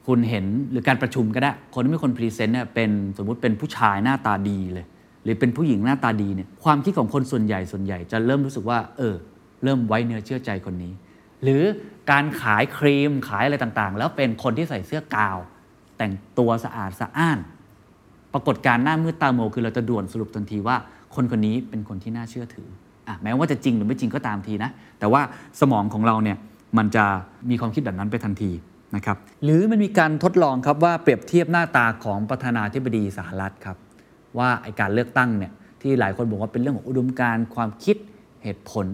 [0.08, 4.86] คุณเห็นหรือการประชุมก็ได้ คนที่เป็นคนพรีเซนต์เนี่ยเป็นสมมุติเป็นผู้ชายหน้าตาดีเลย
[5.23, 9.15] หรือเป็นผู้หญิงหน้าตาดีเนี่ยความคิดของคนส่วนใหญ่ส่วนใหญ่จะเริ่มรู้สึกว่า เออ
[9.63, 10.93] เริ่มไว้เนื้อเชื่อใจคนนี้
[11.43, 11.63] หรือ
[12.12, 15.38] การขายครีมขายอะไรต่างๆ แล้วเป็นคนที่ใส่เสื้อกาว
[15.97, 17.39] แต่งตัวสะอาดสะอ้าน
[18.34, 20.77] ปรากฏการณ์หน้ามืดตาโมคือเราจะด่วนสรุปทันทีว่า
[21.15, 22.67] คนคนนี้เป็นคนที่น่าเชื่อถือ
[23.08, 24.69] อะแม้ว่าจะจริงหรือไม่จริงก็ตามทีนะ
[25.00, 25.21] แต่ว่า
[25.62, 26.38] สมองของเราเนี่ย
[26.78, 27.06] มันจะ
[27.50, 28.52] มีความคิดแบบนั้นไปทันที
[28.95, 33.78] นะครับ หรือมันมีการทดลองครับว่าเปรียบเทียบหน้าตาของประธานาธิบดีสหรัฐครับ
[34.38, 37.95] ว่าไอการเลือกตั้งเนี่ยที่หลายคนบอกว่าเป็นเรื่องของอุดมการณ์ความคิด
[38.43, 38.88] เหตุผล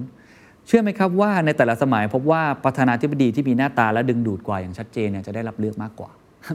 [0.68, 6.10] เชื่อไหมครับว่าในแต่ละสมัยพบว่าประธานาธิบดีที่มีหน้าตาและดึงดูดกว่าอย่างชัดเจนเนี่ยจะได้รับเลือกมากกว่า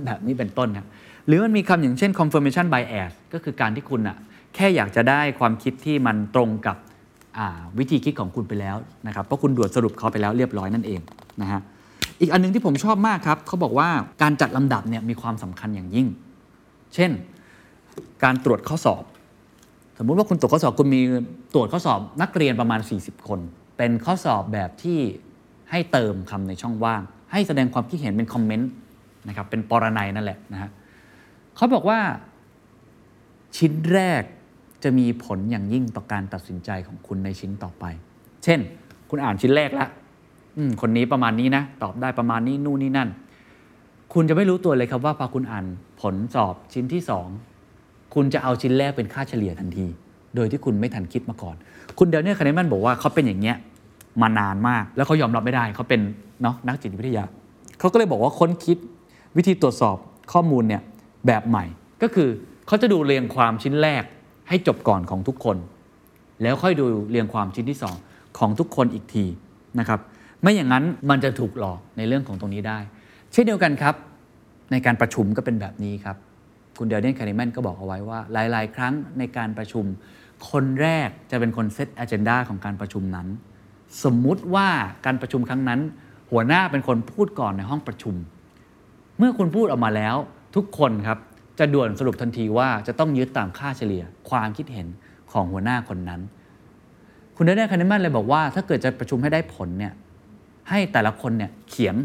[0.06, 0.86] แบบนี้เป็นต้นครับ
[1.26, 4.16] หรือมันมีคำอย่างเช่น confirmation bias ก็คือการที่คุณอะ
[4.54, 6.76] แค่อยากจะได้ความคิดที่มันตรงกับ
[7.78, 11.00] วิธีคิดของคุณไปแล้วนะครับเพราะคุณด่วนสรุปเขาไปแล้วเรียบร้อยนั่นเอง
[11.42, 11.60] นะฮะ
[12.20, 13.88] อีกอันหนึงที่ผมชอบมากครับเขาบอกว่า
[14.22, 16.06] การจัดลำดับเนี่ยมีความสำคัญอย่างยิ่ง
[16.94, 17.10] เช่น
[18.24, 19.04] การตรวจข้อสอบ
[19.98, 21.00] สมมุติว่าคุณตรวจข้อสอบคุณมี
[21.54, 23.40] ตรวจข้อสอบนักเรียนประมาณ 40 คน
[23.76, 24.98] เป็นข้อสอบแบบที่
[25.70, 28.70] ให้เติมคำในช่องว่าง ให้แสดงความคิดเห็นเป็นคอมเมนต์
[29.28, 30.70] นะครับเป็นปรนัยนั่นแหละนะฮะ
[31.56, 32.00] เขาบอกว่า
[33.56, 34.22] ชิ้นแรก
[34.84, 37.84] จะมีผลอย่างยิ่งต่อการตัดสินใจของคุณในชิ้นต่อไป
[38.44, 38.60] เช่น
[39.10, 39.88] คุณอ่านชิ้นแรกแล้ว
[40.80, 43.08] คนนี้ประมาณนี้นะ ตอบได้ประมาณนี้นู่นนี่นั่น
[44.14, 45.66] คุณจะไม่รู้ตัวเลยครับว่าพอคุณอ่าน
[46.00, 47.28] ผลสอบชิ้นที่สอง
[48.14, 49.86] คุณจะเอาชิ้นแรกเป็นค่าเฉลี่ยทันที
[50.36, 51.56] โดยที่คุณไม่ทันคิดมาก่อน
[51.98, 53.56] คุณเดลเนียลคาเนมันบอกว่าเขาเป็นอย่างเงี้ย
[54.22, 56.00] มานานมาก แล้วเขายอมรับไม่ได้เขาเป็น
[56.42, 57.24] เนาะนักจิตวิทยา
[57.78, 58.78] เขาก็เลยบอกว่าค้นคิด
[59.36, 59.96] วิธีตรวจสอบ
[60.32, 60.82] ข้อมูลเนี่ย
[61.26, 61.64] แบบใหม่
[62.02, 62.28] ก็คือ
[62.66, 64.02] เขาจะดูเรียงความชิ้นแรก
[64.48, 65.56] ให้จบก่อนของทุกคน
[66.42, 67.96] แล้วค่อยดูเรียงความชิ้นที่สอง
[68.38, 69.24] ของทุกคนอีกที
[69.78, 70.00] นะครับ
[70.42, 72.78] ไม่อย่างนั้นมันจะถูกหลอกในเรื่องของตรงนี้ได้
[73.32, 73.94] เช่นเดียวกันครับ
[74.72, 76.16] ในการประชุมก็เป็นแบบนี้ครับ
[76.78, 79.84] คุณเดลเดนคาริแมนก็บอกเอาไว้ว่า หลาย ๆ ครั้งในการประชุม
[80.50, 83.28] คนแรกจะเป็นคนเซต a อ e n d a ของการประชุมนั้น
[84.04, 84.68] สมมุติว่า
[85.06, 85.80] การประชุมครั้งนั้น
[86.30, 88.14] หัวหน้าเป็นคนพูดก่อนในห้องประชุม
[89.18, 90.16] เมื่อคุณพูดออกมาแล้ว
[90.56, 91.18] ทุกคนครับ
[91.58, 94.86] จะด่วนสรุปทันทีว่าจะต้องยึดตามค่าเฉลี่ย ความคิดเห็น
[95.32, 96.20] ของหัวหน้าคนนั้น
[97.36, 99.92] คุณเดนนอร์คานิมันเลยบอกว่า ถ้าเกิดจะประชุมให้ได้ผลเนี่ย
[100.70, 101.96] ให้แต่ละคนเนี่ยเขียน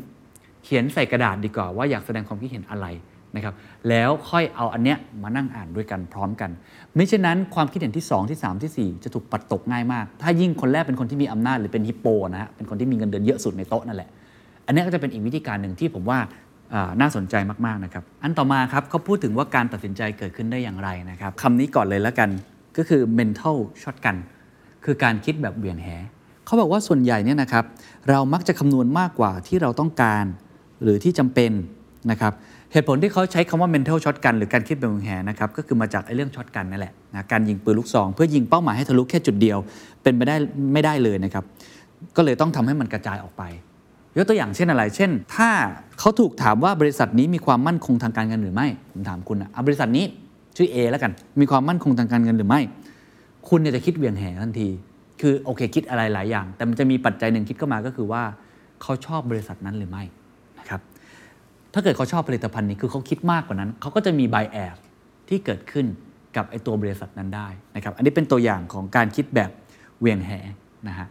[0.63, 2.87] เขียนใส่กระดาษดีกว่าว่าอยากแสดงความคิดเห็นอะไร
[3.35, 3.53] นะครับ
[3.89, 6.49] แล้วค่อยเอาอันเนี้ยมานั่งอ่านด้วยกันพร้อมกัน
[6.95, 14.09] ไม่เช่นนั้นความคิดเห็นที่ 2 ที่ 3 ที่ 4 จะถูกปัดตกง่ายมาก ถ้ายิ่งคนแรกเป็นคนที่มีอำนาจหรือเป็นฮิปโปนะฮะเป็นคนที่มีเงินเดือนเยอะสุดในโต๊ะนั่นแหละ
[14.65, 16.19] อันนี้ก็จะเป็นอีกวิธีการหนึ่งที่ผมว่า
[17.01, 22.29] น่าสนใจมากๆนะครับ อันต่อมาครับเขาพูดถึงว่าการตัดสินใจเกิดขึ้นได้อย่างไรนะครับคำนี้ก่อนเลยแล้วกัน
[22.77, 24.17] ก็คือ mental shotgun
[24.85, 25.87] คือการคิดแบบเบี่ยงแห
[26.45, 27.65] เขาบอกว่าส่วนใหญ่เนี่ยนะครับ
[28.09, 30.25] เรามักจะคำนวณมากกว่าที่เราต้องการ
[30.83, 31.51] หรือที่จำเป็น
[32.11, 32.33] นะครับ
[32.71, 39.57] เหตุผลที่เขาใช้คำว่า mental shotgun หรือการคิดแบบเบี่ยงแหนะครับก็คือมาจากไอ้เรื่องช็อตกันนั่นแหละนะการยิงปืนลูกซองเพื่อยิงเป้าหมายให้ทะลุแค่จุดเดียว
[40.03, 40.35] เป็นไปได้
[40.73, 41.43] ไม่ได้เลยนะครับ
[42.15, 43.43] ก็เลยต้องทำให้มันกระจายออกไป
[44.17, 45.49] ยกตัวอย่างเช่นอะไร เช่น ถ้า
[45.99, 50.05] เขาถูกถามว่าบริษัทนี้มีความมั่นคงทางการเงินหรือไม่ ผมถามคุณอะอะบริษัทนี้
[50.57, 52.61] ชื่อ A แล้วกัน มีความมั่นคงทางการเงินหรือไม่
[53.49, 54.69] คุณเนี่ยจะคิดเหวียงแหทันที
[55.21, 58.23] คือโอเคคิดอะไรหลายอย่าง แต่มันจะมีปัจจัยหนึ่งคิดเข้ามาก็คือว่า
[58.81, 60.03] เขาชอบบริษัทนั้นหรือไม่
[60.59, 60.81] นะครับ
[61.73, 64.77] ถ้าเกิดเขาชอบผลิตภัณฑ์นี้คือเขาคิดมากกว่านั้น เขาก็จะมี bias
[65.29, 65.85] ที่เกิดขึ้น
[66.35, 69.51] กับไอตัวบริษัทนั้นได้นะครับ อันนี้เป็นตัวอย่างของการคิดแบบ
[69.99, 70.31] เหวียงแห
[70.87, 71.07] นะฮะ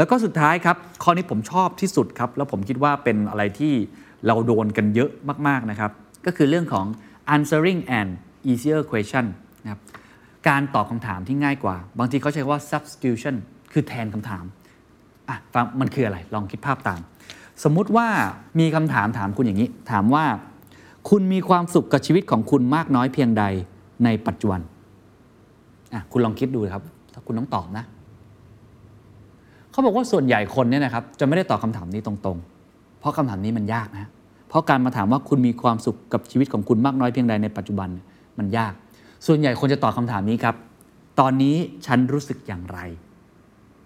[0.00, 3.72] แล้วก็สุดท้ายครับ ข้อนี้ผมชอบที่สุดครับ แล้วผมคิดว่าเป็นอะไรที่
[4.26, 5.10] เราโดนกันเยอะ
[5.46, 5.90] มากๆนะครับ
[6.26, 6.86] ก็คือเรื่องของ
[7.34, 8.10] answering and
[8.50, 9.24] easier question
[9.62, 9.80] นะครับ
[10.48, 13.34] การตอบคำถามที่ง่ายกว่า บางทีเขาใช้ว่า substitution
[13.72, 14.44] คือแทนคำถาม
[15.28, 17.00] อะฟังมันคืออะไร ลองคิดภาพตาม
[17.64, 18.08] สมมุติว่า
[18.60, 20.24] มีคำถามถามคุณอย่างนี้ ถามว่า
[21.10, 23.44] คุณมีความสุขกับชีวิตของคุณมากน้อยเพียงใด
[24.04, 24.60] ในปัจจุบัน
[25.94, 26.82] อะคุณลองคิดดูครับ
[27.12, 27.86] ถ้าคุณต้องตอบนะ
[29.80, 34.08] เขาบอกว่าส่วนใหญ่คนเนี่ยนะครับจะไม่ได้ตอบคำถามนี้ตรงๆ เพราะคำถามนี้มันยากนะ
[34.48, 37.88] เพราะการมาถามว่าคุณมีความสุขกับชีวิตของคุณมากน้อยเพียงใดในปัจจุบัน
[38.38, 38.72] มันยาก
[39.26, 40.54] ส่วนใหญ่คนจะตอบคำถามนี้ครับ
[41.20, 42.78] ตอนนี้ฉันรู้สึกอย่างไร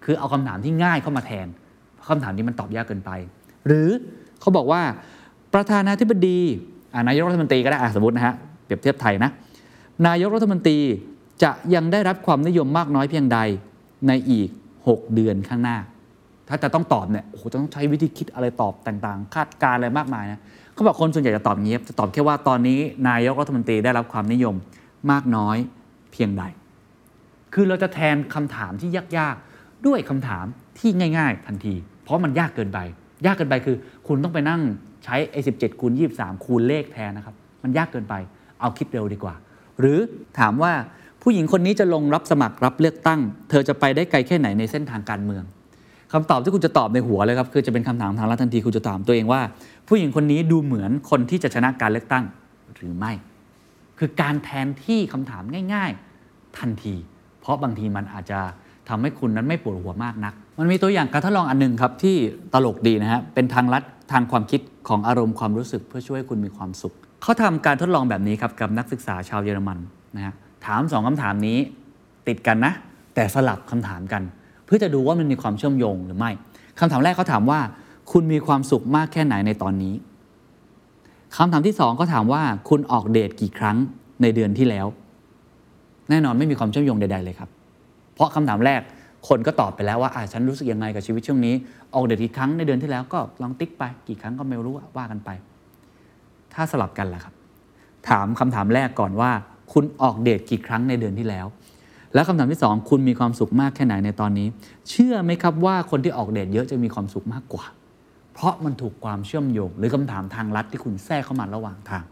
[0.04, 1.46] คือเอาคำถามที่ง่ายเข้ามาแทน
[1.94, 3.10] เพราะคำถามนี้มันตอบยากเกินไป
[3.66, 3.88] หรือ
[4.40, 4.82] เขาบอกว่า
[5.54, 6.40] ประธานาธิบดี
[7.08, 9.30] นายกรัฐมนตรีก็ได้สมมตินะฮะเปรียบเทียบไทยนะ
[10.06, 10.78] นายกรัฐมนตรี
[11.42, 13.38] จะยังได้รับความนิยมมากน้อยเพียงใด
[14.08, 14.48] ในอีก
[14.88, 15.78] 6 เดือนข้างหน้า
[16.48, 20.40] ถ้าจะต้องตอบเนี่ยโอ้โหจะต้องใช้วิธีคิดอะไรตอบต่างๆ คาดการณ์อะไรมากมายนะ
[20.74, 24.54] เขาบอกคนส่วนใหญ่จะตอบอย่างนี้จะตอบแค่ว่าตอนนี้นายกรัฐมนตรีได้รับความนิยม
[25.10, 25.56] มากน้อย
[26.12, 26.44] เพียงใด
[27.54, 30.44] คือเราจะแทนคำถามที่ยากๆ ด้วยคำถาม
[30.78, 32.78] ที่ง่าย ๆ ทันที เพราะมันยากเกินไป
[33.26, 34.62] ยากเกินไปคือ คุณต้องไปนั่ง
[35.04, 38.14] ใช้ไอ้สิบเจ็ดคูณยี่สามคูณเลขแทนนะครับ มันยากเกินไป
[38.60, 39.34] เอาคิดเร็วดีกว่า
[39.80, 39.98] หรือ
[40.38, 40.72] ถามว่า
[41.26, 45.44] ผู้หญิงคนนี้จะลงรับสมัครรับเลือกตั้ง เธอจะไปได้ไกลแค่ไหนในเส้นทางการเมือง
[46.12, 49.40] คำตอบที่คุณจะตอบในหัวเลยครับคือจะเป็นคำถามทางลัดทันทีคุณจะถามตัวเองว่า
[49.88, 52.24] ผู้หญิงคนนี้ดูเหมือนคนที่จะชนะการเลือกตั้ง
[52.76, 53.12] หรือไม่
[53.98, 55.42] คือการแทนที่คำถาม
[55.74, 55.90] ง่าย
[56.24, 56.94] ๆ ทันที
[57.40, 58.40] เพราะบางทีมันอาจจะ
[58.88, 62.16] ทำให้คุณนั้นไม่ปวดหัวมากนัก มันมีตัวอย่างการทดลองอันหนึงครับที่
[62.52, 63.82] ตลกดีนะฮะเป็นทางลัด
[64.12, 69.78] ทางความคิดของอารมณ์ความรู้สึกเพื่อช่วยคุณมีความสุข เขาทำการทดลองแบบนี้ครับกับนักศึกษาชาวเยอรมัน
[70.16, 70.34] นะฮะ
[70.66, 71.58] ถามสองคำถามนี้
[72.28, 72.72] ติดกันนะ
[73.14, 74.22] แต่สลับคำถามกัน
[74.64, 76.30] เพื่อจะดูว่ามันมีความเชื่อมโยงหรือไม่
[76.78, 77.60] คำถามแรกเขาถามว่า
[78.12, 79.94] คุณมีความสุขมากแค่ไหนในตอนนี้
[81.36, 83.76] คำถามที่สองก็ถามว่า คุณออกเดทกี่ครั้ง
[84.22, 84.86] ในเดือนที่แล้ว
[86.10, 87.50] แน่นอนไม่มีความเชื่อมโยงใด ๆ เลยครับ
[88.14, 88.80] เพราะคำถามแรก
[89.28, 91.54] คนก็ตอบไปแล้วว่าอ่าฉันรู้สึกยังไงกับชีวิตช่วงนี้
[91.94, 95.30] ออกเดทกี่ครั้งในเดือนที่แล้วก็ลองติ๊กไป กี่ครั้งก็ไม่รู้ว่ากันไป
[96.54, 97.34] ถ้าสลับกันล่ะครับ
[98.08, 99.30] ถามคำถามแรกก่อนว่า
[99.72, 101.46] คุณออกเดทกี่ครั้งในเดือนที่แล้ว
[102.14, 104.48] แล้วคำถามที่สองคุณมีความสุขมากแค่ไหนในตอนนี้
[104.90, 107.64] เชื่อไหมครับว่าคนที่ออกเดทเยอะจะมีความสุขมากกว่า
[108.34, 112.04] เพราะมันถูกความเชื่อมโยง หรือคำถามทางลัดที่คุณแทรกเข้ามาระหว่างทาง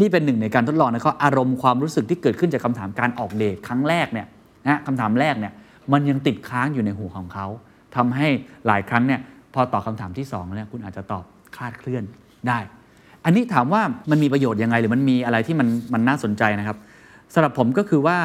[0.00, 4.26] นี่เป็นหนึ่งในการทดลองนะครับอารมณ์ความรู้สึกที่เกิดขึ้นจากคำถามการออกเดทครั้งแรกเนี่ย
[4.66, 5.52] นะคำถามแรกเนี่ย
[5.92, 7.46] มันยังติดค้างอยู่ในหัวของเขา
[7.96, 8.28] ทำให้
[8.66, 9.20] หลายครั้งเนี่ย
[9.54, 11.24] พอตอบคาถามที่2เนี่ยคุณอาจจะตอบ
[11.56, 12.04] คลาดเคลื่อน
[12.48, 12.58] ได้
[13.24, 16.76] อันนี้ถามว่ามันมีประโยชน์ยังไงหรือมันมีอะไรที่มันมันน่าสนใจนะครับ
[17.34, 18.18] สำหรับผมก็คือว่า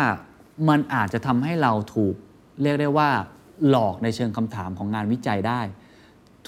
[0.70, 2.16] มันอาจจะทำให้เราถูก
[2.62, 3.10] เรียกได้ว่า
[3.70, 5.62] หลอกในเชิงคำถามของงานวิจัยได้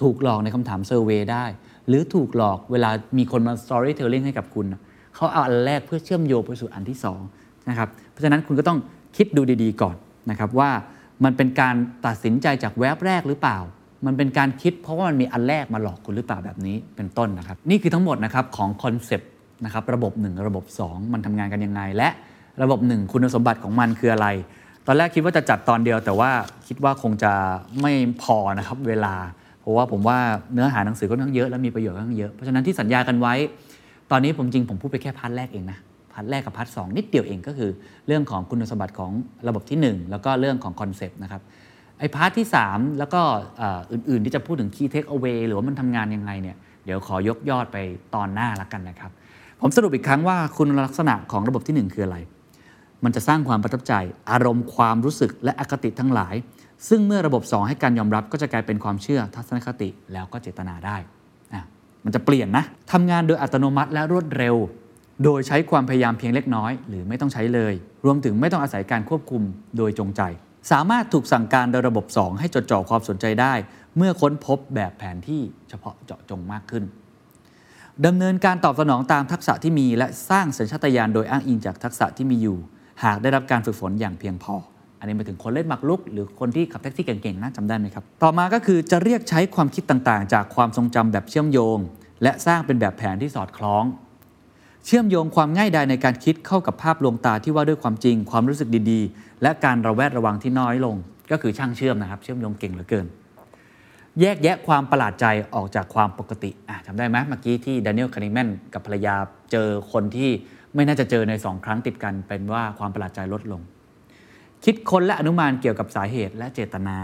[0.02, 1.46] ถูกหลอกในคำถามเซอร์เวยได้
[1.88, 4.66] หรือถูกหลอกเวลามีคนมา storytelling ให้กับคุณ
[5.16, 6.98] เขาเอาอันแรกเพื่อเชื่อมโยงไปสู่อันที่
[7.32, 8.80] 2นะครับเพราะฉะนั้นคุณก็ต้อง
[9.18, 9.96] คิดดูดีๆก่อน
[10.30, 10.70] นะครับว่า
[11.24, 13.58] มันเป็นการตัดสินใจจากแวบแรกหรือเปล่า
[14.06, 19.30] มันเป็นการคิดเพราะว่ามันมีอันแรกมาหลอกคุณหรือเปล่าแบบนี้เป็นต้นนะครับ นี่คือทั้งหมดนะครับของคอนเซปต์
[19.66, 22.10] นะครับระบบ 1 ระบบ 2 มันทำงานกันยังไงและ
[22.64, 24.28] ระบบ1คุณสมบัติของมันคืออะไร
[24.88, 26.32] ตอนแรกคิดว่าจะจัดตอนเดียว แต่ว่า
[26.68, 27.32] คิดว่าคงจะ
[27.82, 29.14] ไม่พอนะครับเวลา
[29.62, 30.18] เพราะว่าผมว่า
[30.54, 33.34] เนื้อหาหนังสือก็ทั้งเยอะและมีประโยชน์ก็ทั้งเยอะ เพราะฉะนั้นที่สัญญากันไว้
[34.12, 35.80] ตอนนี้ผมจริงผมพูดไปแค่ part แรกเองนะ
[36.14, 37.72] part แรกกับ part 2 นิดเดียวเองก็คือ
[38.08, 39.12] เรื่องของคุณสมบัติของ
[39.48, 41.42] ระบบที่ 1 แล้วก็เรื่องของคอนเซปต์นะครับ
[42.00, 43.22] ไอ้ part ที่ 3 แล้วก็
[43.92, 47.78] อื่นๆที่จะพูดถึง key takeaway หรือว่ามันทำงานยังไงเนี่ยเดี๋ยวขอยกยอดไป
[48.16, 49.12] ตอนหน้าละกันนะครับ
[49.62, 52.18] ผมสรุปอีกครั้งว่าคุณลักษณะของระบบที่ 1 คืออะไร
[53.04, 53.94] มันจะสร้างความประทับใจ
[54.32, 56.36] อารมณ์ความรู้สึกและอคติทั้งหลาย
[56.90, 60.98] ซึ่งเมื่อระบบ 2 ให้การยอมรับก็จะกลายเป็นความเชื่อทัศนคติแล้วก็เจตนาได้
[61.54, 61.64] อะ
[62.04, 64.56] มันจะเปลี่ยนนะทำงานโดยอัตโนมัติและรวดเร็ว
[65.24, 67.74] โดยใช้ความพยายามเพียงเล็กน้อย หรือไม่ต้องใช้เลย
[68.06, 69.44] รวมถึงไม่ต้องอาศัยการควบคุม
[69.78, 70.22] โดยจงใจ
[70.72, 73.54] สามารถถูกสั่งการโดยระบบ 2 ให้จดจ่อความสนใจได้
[73.98, 76.84] เมื่อค้นพบแบบแผนที่เฉพาะเจาะจงมากขึ้น
[78.06, 82.58] ดำเนินการตอบสนองตามทักษะที่มี และสร้างสัญชาตญาณโดยอ้างอิงจากทักษะที่มีอยู่
[83.04, 84.56] หากได้รับการฝึกฝนอย่างเพียงพอ
[85.00, 91.78] อันนี้หมายถึงคนเล่นหมากรุก หรือคนที่ขับแท็กซี่เก่งๆนะจำได้ไหมครับ ต่อมาก็คือจะเรียกใช้ความคิดต่างๆ จากความทรงจำแบบเชื่อมโยง
[92.24, 93.84] และสร้างเป็นแบบแผนที่สอดคล้อง
[94.86, 100.96] เชื่อมโยงความง่ายดายในการคิดเข้ากับภาพลวงตาที่ว่าด้วยความจริง ความรู้สึกดีๆ และการระแวดระวังที่น้อยลง
[101.32, 103.06] ก็คือช่างเชื่อมนะครับ เชื่อมโยงเก่งเหลือเกิน
[104.22, 105.26] แยกแยะความประหลาดใจ
[105.56, 106.52] ออกจากความปกติ
[106.86, 109.16] จำได้ไหมเมื่อกี้ที่ดานิเอลคานิแมนกับภรรยา
[109.52, 110.32] เจอคนที่
[110.76, 113.62] ไม่น่าจะเจอในสองครั้งติดกันเป็นว่าความประหลาดใจลดลง
[114.64, 116.98] คิดค้นและอนุมานเกี่ยวกับสาเหตุและเจตนา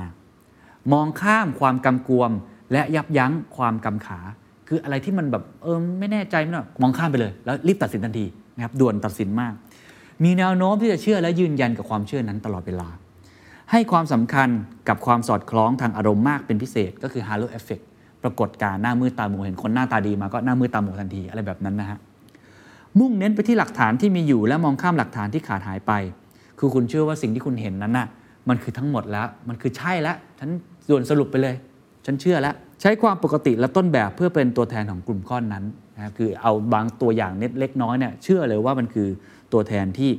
[0.94, 2.32] มองข้ามความกำกวม
[2.72, 4.20] และยับยั้งความกำขา
[4.68, 9.54] คืออะไรที่มันแบบเออไม่แน่ใจไม่หรอกมองข้ามไปเลย แล้วรีบตัดสินทันทีนะครับด่วนตัดสินมาก
[10.24, 12.90] มีแนวโน้มที่จะเชื่อและยืนยันกับความเชื่อนั้นตลอดเวลา
[13.72, 14.50] ให้ความสำคัญ
[14.90, 17.84] กับความสอดคล้องทางอารมณ์มากเป็นพิเศษ ก็คือ halo effect
[18.24, 22.00] ปรากฏการหน้ามืดตาหมูเห็นคนหน้าตาดีมาก็หน้ามืดตาหมูทันทีอะไรแบบนั้นนะฮะ
[23.00, 25.94] มุ่งเน้นไปที่หลักฐานที่มีอยู่และมองข้ามหลักฐานที่ขาดหายไป
[26.60, 28.08] คือคุณเชื่อว่าสิ่งที่คุณเห็นนั้นน่ะ
[28.50, 30.50] มันคือทั้งหมดแล้ว มันคือใช่แล้วฉัน
[30.88, 31.56] ส่วนสรุปไปเลย
[32.06, 35.66] ฉันเชื่อแล้ว ใช้ความปกติและต้นแบบเพื่อเป็นตัวแทนของกลุ่มก้อนนั้น
[35.96, 39.08] นะคือเอาบางตัวอย่างเน็ตเล็กน้อยเนี่ยเชื่อเลยว่ามันคือ
[39.54, 40.12] ตัวแทนที่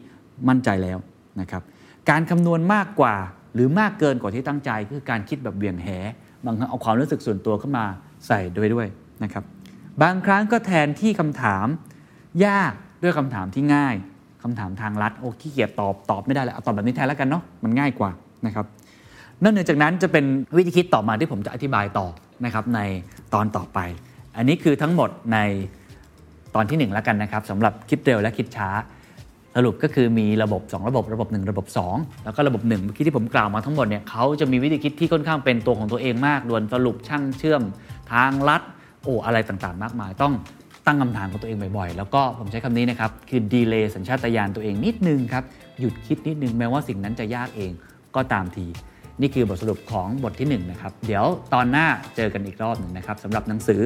[0.49, 0.99] มั่นใจแล้ว
[1.41, 1.63] นะครับ
[2.11, 3.15] การคำนวณมากกว่า
[3.55, 5.89] หรือมากเกินกว่าที่ตั้งใจคือการคิดแบบเบี่ยงแห
[6.45, 7.85] บางครั้งเอาความรู้สึกส่วนตัวเข้ามา
[8.27, 8.87] ใส่ด้วยด้วย
[9.25, 9.45] นะครับ
[10.03, 11.67] บางครั้งก็แทนที่คำถาม
[12.47, 12.73] ยาก
[13.03, 13.95] ด้วยคำถามที่ง่าย
[14.43, 18.11] คำถามทางลัดโอ้ขี้เกียจตอบตอบไม่ได้เลยเอาตอบแบบนี้แทนแล้วกันเนาะมันง่ายกว่า
[18.47, 18.67] นะครับ
[19.43, 20.25] นอกเหนือจากนั้นจะเป็น
[20.57, 22.07] วิธีคิดต่อมาที่ผมจะอธิบายต่อ
[22.45, 22.81] นะครับใน
[23.35, 23.79] ตอนต่อไป
[24.37, 25.39] อันนี้คือทั้งหมดใน
[26.55, 28.69] ตอนที่ 1 แล้วกันนะครับสำหรับคิดเร็วและคิดช้า
[29.57, 37.63] สรุปก็คือมีระบบ 2 ระบบระบบ 1 ระบบ 2 แล้วก็ระบบ1เมื่อกี้ที่ผมกล่าวมาทั้งหมดเนี่ยเขาจะมีวิธีคิดที่ค่อนข้างเป็นตัวของตัวเองมากดวนสรุปช่างเชื่อม
[38.13, 38.63] ทางลัด
[39.03, 40.33] โอ้อะไรต่างๆ มากมาย ต้อง
[40.87, 45.45] ตั้งคำถามกับตัวเองบ่อยๆ แล้วก็ผมใช้คำนี้นะครับ คือดีเลย์สัญชาตญาณตัวเองนิดนึงครับ
[45.81, 47.73] หยุดคิดนิดนึงแม้ว่าสิ่งนั้นจะยากเอง
[48.17, 48.67] ก็ตามที
[49.21, 51.25] นี่คือบทสรุปของบทที่1นนะครับ เดี๋ยว
[51.55, 53.81] ตอนหน้าเจอกันอีกรอบหนึ่งนะครับสำหรับหนังสือ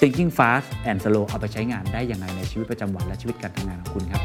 [0.00, 4.22] Thinking Fast and Slow เอาไปใช้งานได้ยังไงในชีวิตประจำวันและชีวิตการทำงานของคุณครับ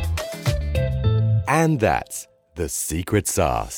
[1.62, 2.18] And that's
[2.60, 3.78] the secret sauce.